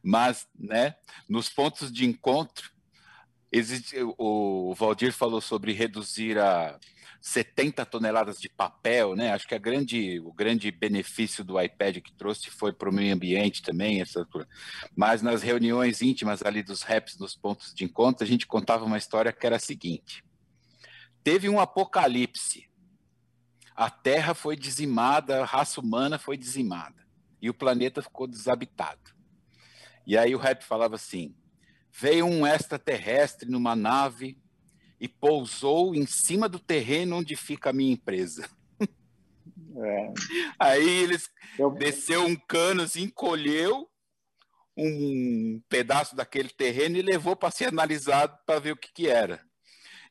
[0.03, 0.95] Mas, né,
[1.29, 2.71] nos pontos de encontro,
[3.51, 6.79] existe, o Valdir falou sobre reduzir a
[7.21, 9.31] 70 toneladas de papel, né?
[9.31, 13.13] Acho que a grande, o grande benefício do iPad que trouxe foi para o meio
[13.13, 14.27] ambiente também, essa
[14.95, 18.97] Mas nas reuniões íntimas ali dos raps, nos pontos de encontro, a gente contava uma
[18.97, 20.23] história que era a seguinte:
[21.23, 22.67] teve um apocalipse,
[23.75, 27.00] a Terra foi dizimada, a raça humana foi dizimada
[27.41, 29.11] e o planeta ficou desabitado.
[30.05, 31.35] E aí o rap falava assim:
[31.91, 34.37] veio um extraterrestre numa nave
[34.99, 38.49] e pousou em cima do terreno onde fica a minha empresa.
[39.73, 40.13] É.
[40.59, 41.71] Aí eles Eu...
[41.71, 43.89] desceu um cano, assim, encolheu
[44.75, 49.41] um pedaço daquele terreno e levou para ser analisado para ver o que, que era.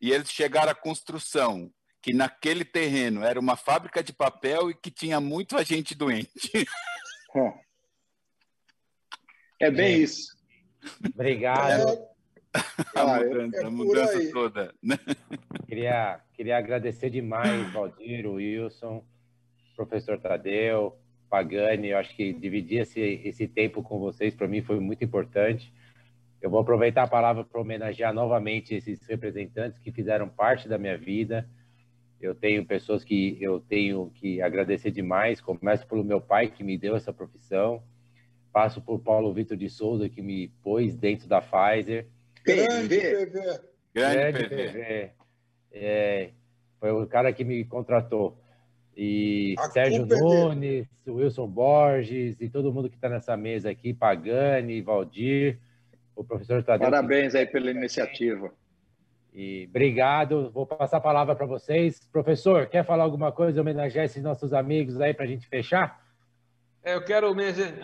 [0.00, 1.70] E eles chegaram à construção
[2.02, 6.50] que naquele terreno era uma fábrica de papel e que tinha muito agente doente.
[9.60, 9.98] É bem é.
[9.98, 10.36] isso.
[11.14, 11.88] Obrigado.
[11.88, 12.10] É.
[12.94, 14.74] A mudança, é, a mudança toda.
[14.82, 14.98] Né?
[15.66, 19.04] Queria, queria agradecer demais, Valdir, Wilson,
[19.76, 20.98] professor Tadeu,
[21.28, 21.88] Pagani.
[21.88, 25.72] Eu acho que dividir esse, esse tempo com vocês, para mim, foi muito importante.
[26.42, 30.96] Eu vou aproveitar a palavra para homenagear novamente esses representantes que fizeram parte da minha
[30.96, 31.48] vida.
[32.20, 35.40] Eu tenho pessoas que eu tenho que agradecer demais.
[35.40, 37.82] Começo pelo meu pai, que me deu essa profissão.
[38.52, 42.06] Passo por Paulo Vitor de Souza, que me pôs dentro da Pfizer.
[42.44, 43.60] Grande PV.
[43.94, 45.10] Grande PV.
[45.72, 46.30] É,
[46.78, 48.38] foi o cara que me contratou.
[48.96, 53.94] E A Sérgio é Nunes, Wilson Borges e todo mundo que está nessa mesa aqui,
[53.94, 55.58] Pagani, Valdir,
[56.14, 56.90] o professor Tadeu.
[56.90, 58.52] Parabéns aí pela iniciativa.
[59.32, 60.50] E obrigado.
[60.50, 62.00] Vou passar a palavra para vocês.
[62.12, 66.00] Professor, quer falar alguma coisa, homenagear esses nossos amigos aí para a gente fechar?
[66.82, 67.30] É, eu quero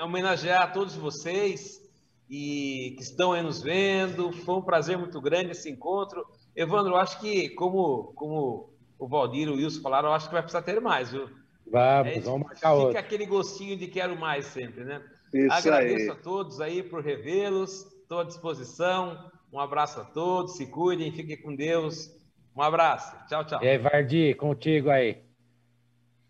[0.03, 1.81] homenagear todos vocês
[2.29, 4.33] e que estão aí nos vendo.
[4.33, 6.27] Foi um prazer muito grande esse encontro.
[6.55, 10.33] Evandro, eu acho que, como, como o Valdir e o Wilson falaram, eu acho que
[10.33, 11.29] vai precisar ter mais, viu?
[11.71, 12.99] Vamos, é, vamos marcar fica outro.
[12.99, 15.03] aquele gostinho de quero mais sempre, né?
[15.35, 16.19] Isso Agradeço aí.
[16.19, 19.31] a todos aí por revê-los, estou à disposição.
[19.53, 22.11] Um abraço a todos, se cuidem, fiquem com Deus.
[22.55, 23.63] Um abraço, tchau, tchau.
[23.63, 25.23] E aí, Vardi, contigo aí.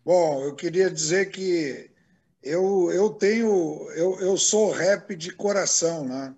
[0.03, 1.89] Bom, eu queria dizer que
[2.41, 6.33] eu, eu tenho, eu, eu sou rap de coração, né?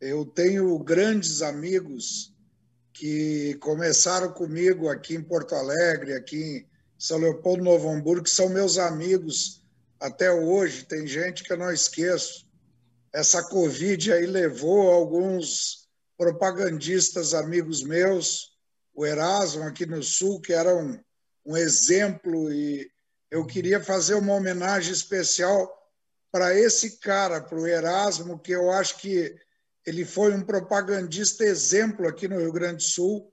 [0.00, 2.32] Eu tenho grandes amigos
[2.92, 6.66] que começaram comigo aqui em Porto Alegre, aqui em
[6.98, 9.62] São Leopoldo Novo Hamburgo, que são meus amigos
[9.98, 10.84] até hoje.
[10.84, 12.46] Tem gente que eu não esqueço.
[13.12, 15.79] Essa Covid aí levou alguns
[16.20, 18.50] propagandistas amigos meus,
[18.94, 21.02] o Erasmo aqui no Sul, que era um,
[21.46, 22.90] um exemplo e
[23.30, 25.66] eu queria fazer uma homenagem especial
[26.30, 29.34] para esse cara, para o Erasmo, que eu acho que
[29.86, 33.32] ele foi um propagandista exemplo aqui no Rio Grande do Sul.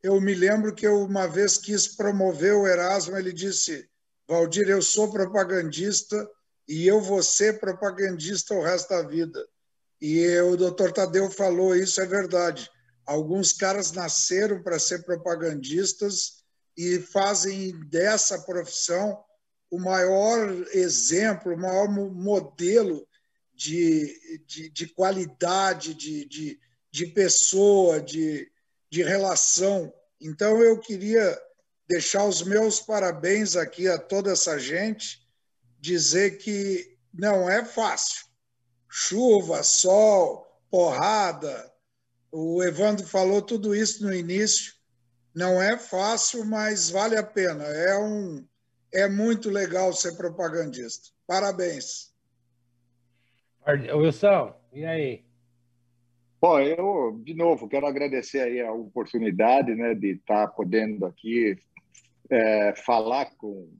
[0.00, 3.90] Eu me lembro que eu uma vez quis promover o Erasmo, ele disse:
[4.28, 6.30] Valdir, eu sou propagandista
[6.68, 9.44] e eu vou ser propagandista o resto da vida.
[10.04, 12.68] E o doutor Tadeu falou, isso é verdade.
[13.06, 16.42] Alguns caras nasceram para ser propagandistas
[16.76, 19.22] e fazem dessa profissão
[19.70, 23.06] o maior exemplo, o maior modelo
[23.54, 26.60] de, de, de qualidade, de, de,
[26.90, 28.50] de pessoa, de,
[28.90, 29.94] de relação.
[30.20, 31.40] Então, eu queria
[31.86, 35.24] deixar os meus parabéns aqui a toda essa gente,
[35.78, 38.31] dizer que não é fácil.
[38.92, 41.72] Chuva, sol, porrada.
[42.30, 44.74] O Evandro falou tudo isso no início
[45.34, 47.64] não é fácil, mas vale a pena.
[47.64, 48.44] É, um,
[48.92, 51.08] é muito legal ser propagandista.
[51.26, 52.12] Parabéns.
[53.66, 55.24] Wilson, e aí?
[56.40, 61.56] Bom, eu, de novo, quero agradecer aí a oportunidade né, de estar podendo aqui
[62.28, 63.72] é, falar com,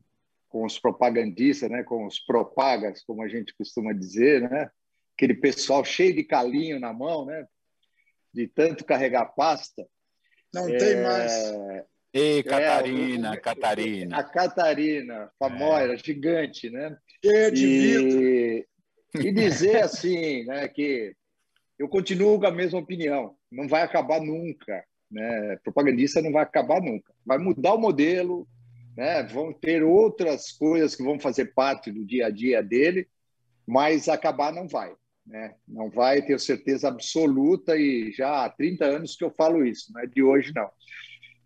[0.48, 4.70] com os propagandistas, né, com os propagas, como a gente costuma dizer, né?
[5.14, 7.47] Aquele pessoal cheio de calinho na mão, né?
[8.32, 9.86] de tanto carregar pasta.
[10.52, 10.76] Não é...
[10.76, 11.84] tem mais.
[12.14, 14.18] Ei, Catarina, é, Catarina.
[14.18, 15.97] A Catarina, famosa, é.
[15.97, 16.97] gigante, né?
[17.24, 18.66] É de e,
[19.14, 21.14] e dizer assim, né, que
[21.78, 23.34] eu continuo com a mesma opinião.
[23.51, 25.56] Não vai acabar nunca, né?
[25.64, 27.14] Propagandista não vai acabar nunca.
[27.24, 28.47] Vai mudar o modelo,
[28.94, 29.22] né?
[29.22, 33.09] Vão ter outras coisas que vão fazer parte do dia a dia dele,
[33.66, 34.94] mas acabar não vai.
[35.26, 35.54] Né?
[35.66, 40.00] Não vai ter certeza absoluta e já há 30 anos que eu falo isso, não
[40.00, 40.68] é de hoje não.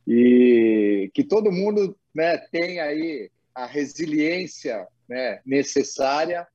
[0.06, 6.46] E que todo mundo né, tenha aí a resiliência né, necessária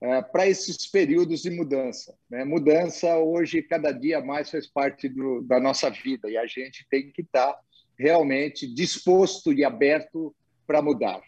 [0.00, 2.14] é, para esses períodos de mudança.
[2.28, 2.44] Né?
[2.44, 7.10] Mudança hoje cada dia mais faz parte do, da nossa vida e a gente tem
[7.12, 7.60] que estar tá
[7.96, 10.34] realmente disposto e aberto
[10.66, 11.22] para mudar.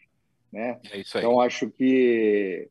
[0.52, 0.80] Né?
[0.90, 1.22] É isso aí.
[1.22, 2.68] Então acho que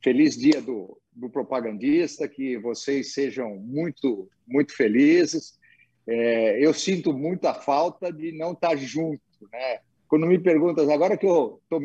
[0.00, 5.58] feliz dia do, do propagandista, que vocês sejam muito, muito felizes.
[6.06, 9.20] É, eu sinto muita falta de não estar junto,
[9.52, 9.80] né?
[10.08, 11.80] Quando me perguntas, agora que eu estou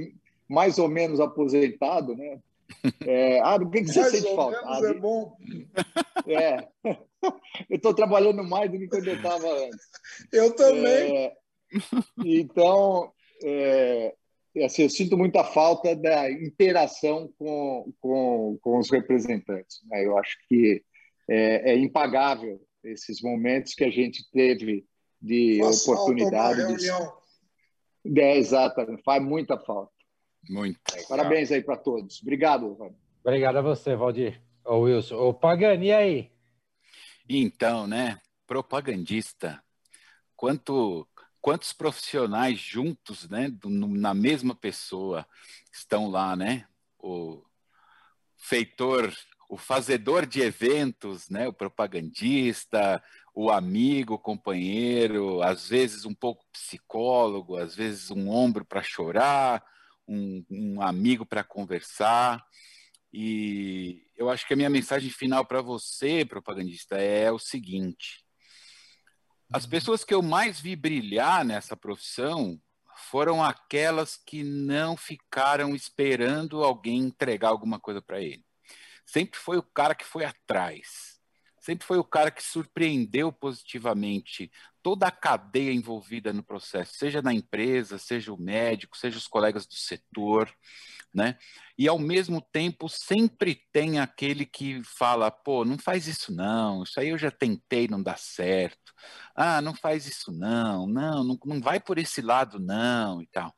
[0.49, 2.39] mais ou menos aposentado, né?
[3.05, 4.59] É, ah, do que, que você Mais sente falta?
[4.63, 5.37] Ah, é bom.
[6.27, 6.67] é.
[7.69, 9.89] Eu estou trabalhando mais do que quando eu estava antes.
[10.31, 11.17] Eu também.
[11.17, 11.33] É,
[12.23, 13.11] então,
[13.43, 14.15] é,
[14.63, 19.81] assim, eu sinto muita falta da interação com, com, com os representantes.
[19.85, 20.05] né?
[20.05, 20.84] Eu acho que
[21.29, 24.85] é, é impagável esses momentos que a gente teve
[25.21, 26.77] de Faz falta uma oportunidade.
[26.77, 28.21] de-.
[28.21, 29.91] É, exato, faz muita falta.
[30.49, 30.79] Muito.
[31.09, 32.21] Parabéns aí para todos.
[32.21, 32.93] Obrigado, Ivan.
[33.21, 34.41] Obrigado a você, Valdir.
[34.63, 35.15] Ô, Wilson.
[35.15, 36.31] Ô, Pagani, e aí?
[37.27, 38.19] Então, né?
[38.45, 39.61] Propagandista.
[40.35, 41.05] Quanto,
[41.47, 43.49] quantos profissionais juntos, né?
[43.49, 45.25] do- Na mesma pessoa
[45.71, 46.67] estão lá, né?
[46.99, 47.41] O
[48.35, 49.15] feitor,
[49.49, 51.47] o fazedor de eventos, né?
[51.47, 53.01] O propagandista,
[53.33, 59.63] o amigo, o companheiro, às vezes um pouco psicólogo, às vezes um ombro para chorar,
[60.05, 62.45] um, um amigo para conversar.
[63.13, 68.26] E eu acho que a minha mensagem final para você, propagandista, é o seguinte:
[69.51, 72.59] as pessoas que eu mais vi brilhar nessa profissão
[73.09, 78.43] foram aquelas que não ficaram esperando alguém entregar alguma coisa para ele.
[79.05, 81.17] Sempre foi o cara que foi atrás.
[81.59, 84.51] Sempre foi o cara que surpreendeu positivamente
[84.81, 89.65] toda a cadeia envolvida no processo, seja na empresa, seja o médico, seja os colegas
[89.65, 90.49] do setor,
[91.18, 91.35] né?
[91.76, 96.99] E ao mesmo tempo sempre tem aquele que fala, pô, não faz isso não, isso
[96.99, 98.94] aí eu já tentei, não dá certo.
[99.35, 103.52] Ah, não faz isso não, não, não, não vai por esse lado não e tal.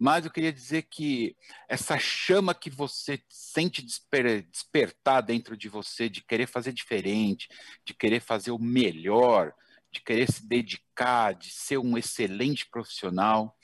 [0.00, 1.36] Mas eu queria dizer que
[1.68, 7.48] essa chama que você sente desper- despertar dentro de você, de querer fazer diferente,
[7.84, 9.52] de querer fazer o melhor,
[9.92, 13.56] de querer se dedicar, de ser um excelente profissional,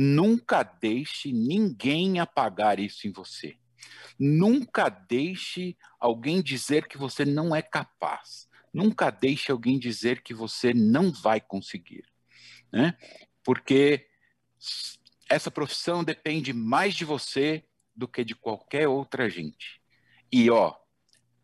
[0.00, 3.56] nunca deixe ninguém apagar isso em você.
[4.16, 8.48] Nunca deixe alguém dizer que você não é capaz.
[8.72, 12.04] Nunca deixe alguém dizer que você não vai conseguir.
[12.70, 12.96] Né?
[13.42, 14.06] Porque
[15.28, 19.82] essa profissão depende mais de você do que de qualquer outra gente.
[20.30, 20.76] E ó,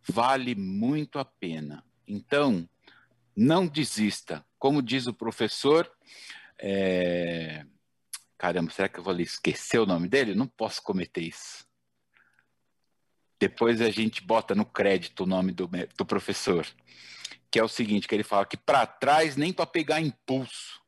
[0.08, 1.84] vale muito a pena.
[2.06, 2.68] Então,
[3.36, 4.46] não desista.
[4.60, 5.90] Como diz o professor,
[6.56, 7.66] é...
[8.38, 10.34] caramba, será que eu vou esquecer o nome dele?
[10.34, 11.66] Não posso cometer isso.
[13.38, 16.66] Depois a gente bota no crédito o nome do, do professor,
[17.50, 20.80] que é o seguinte, que ele fala que para trás nem para pegar impulso,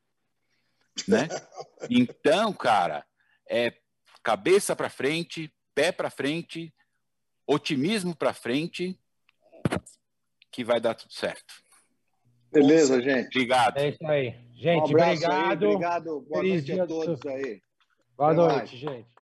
[1.06, 1.28] né?
[1.90, 3.06] Então, cara,
[3.48, 3.72] é
[4.22, 6.74] cabeça para frente, pé para frente,
[7.46, 8.98] otimismo para frente,
[10.50, 11.54] que vai dar tudo certo.
[12.50, 13.26] Beleza, gente.
[13.26, 13.76] Obrigado.
[13.76, 14.45] É isso aí.
[14.56, 15.32] Gente, um obrigado.
[15.32, 16.20] Aí, obrigado.
[16.22, 17.60] Boa Feliz noite dia a todos do- aí.
[18.16, 18.70] Boa Até noite, mais.
[18.70, 19.06] gente.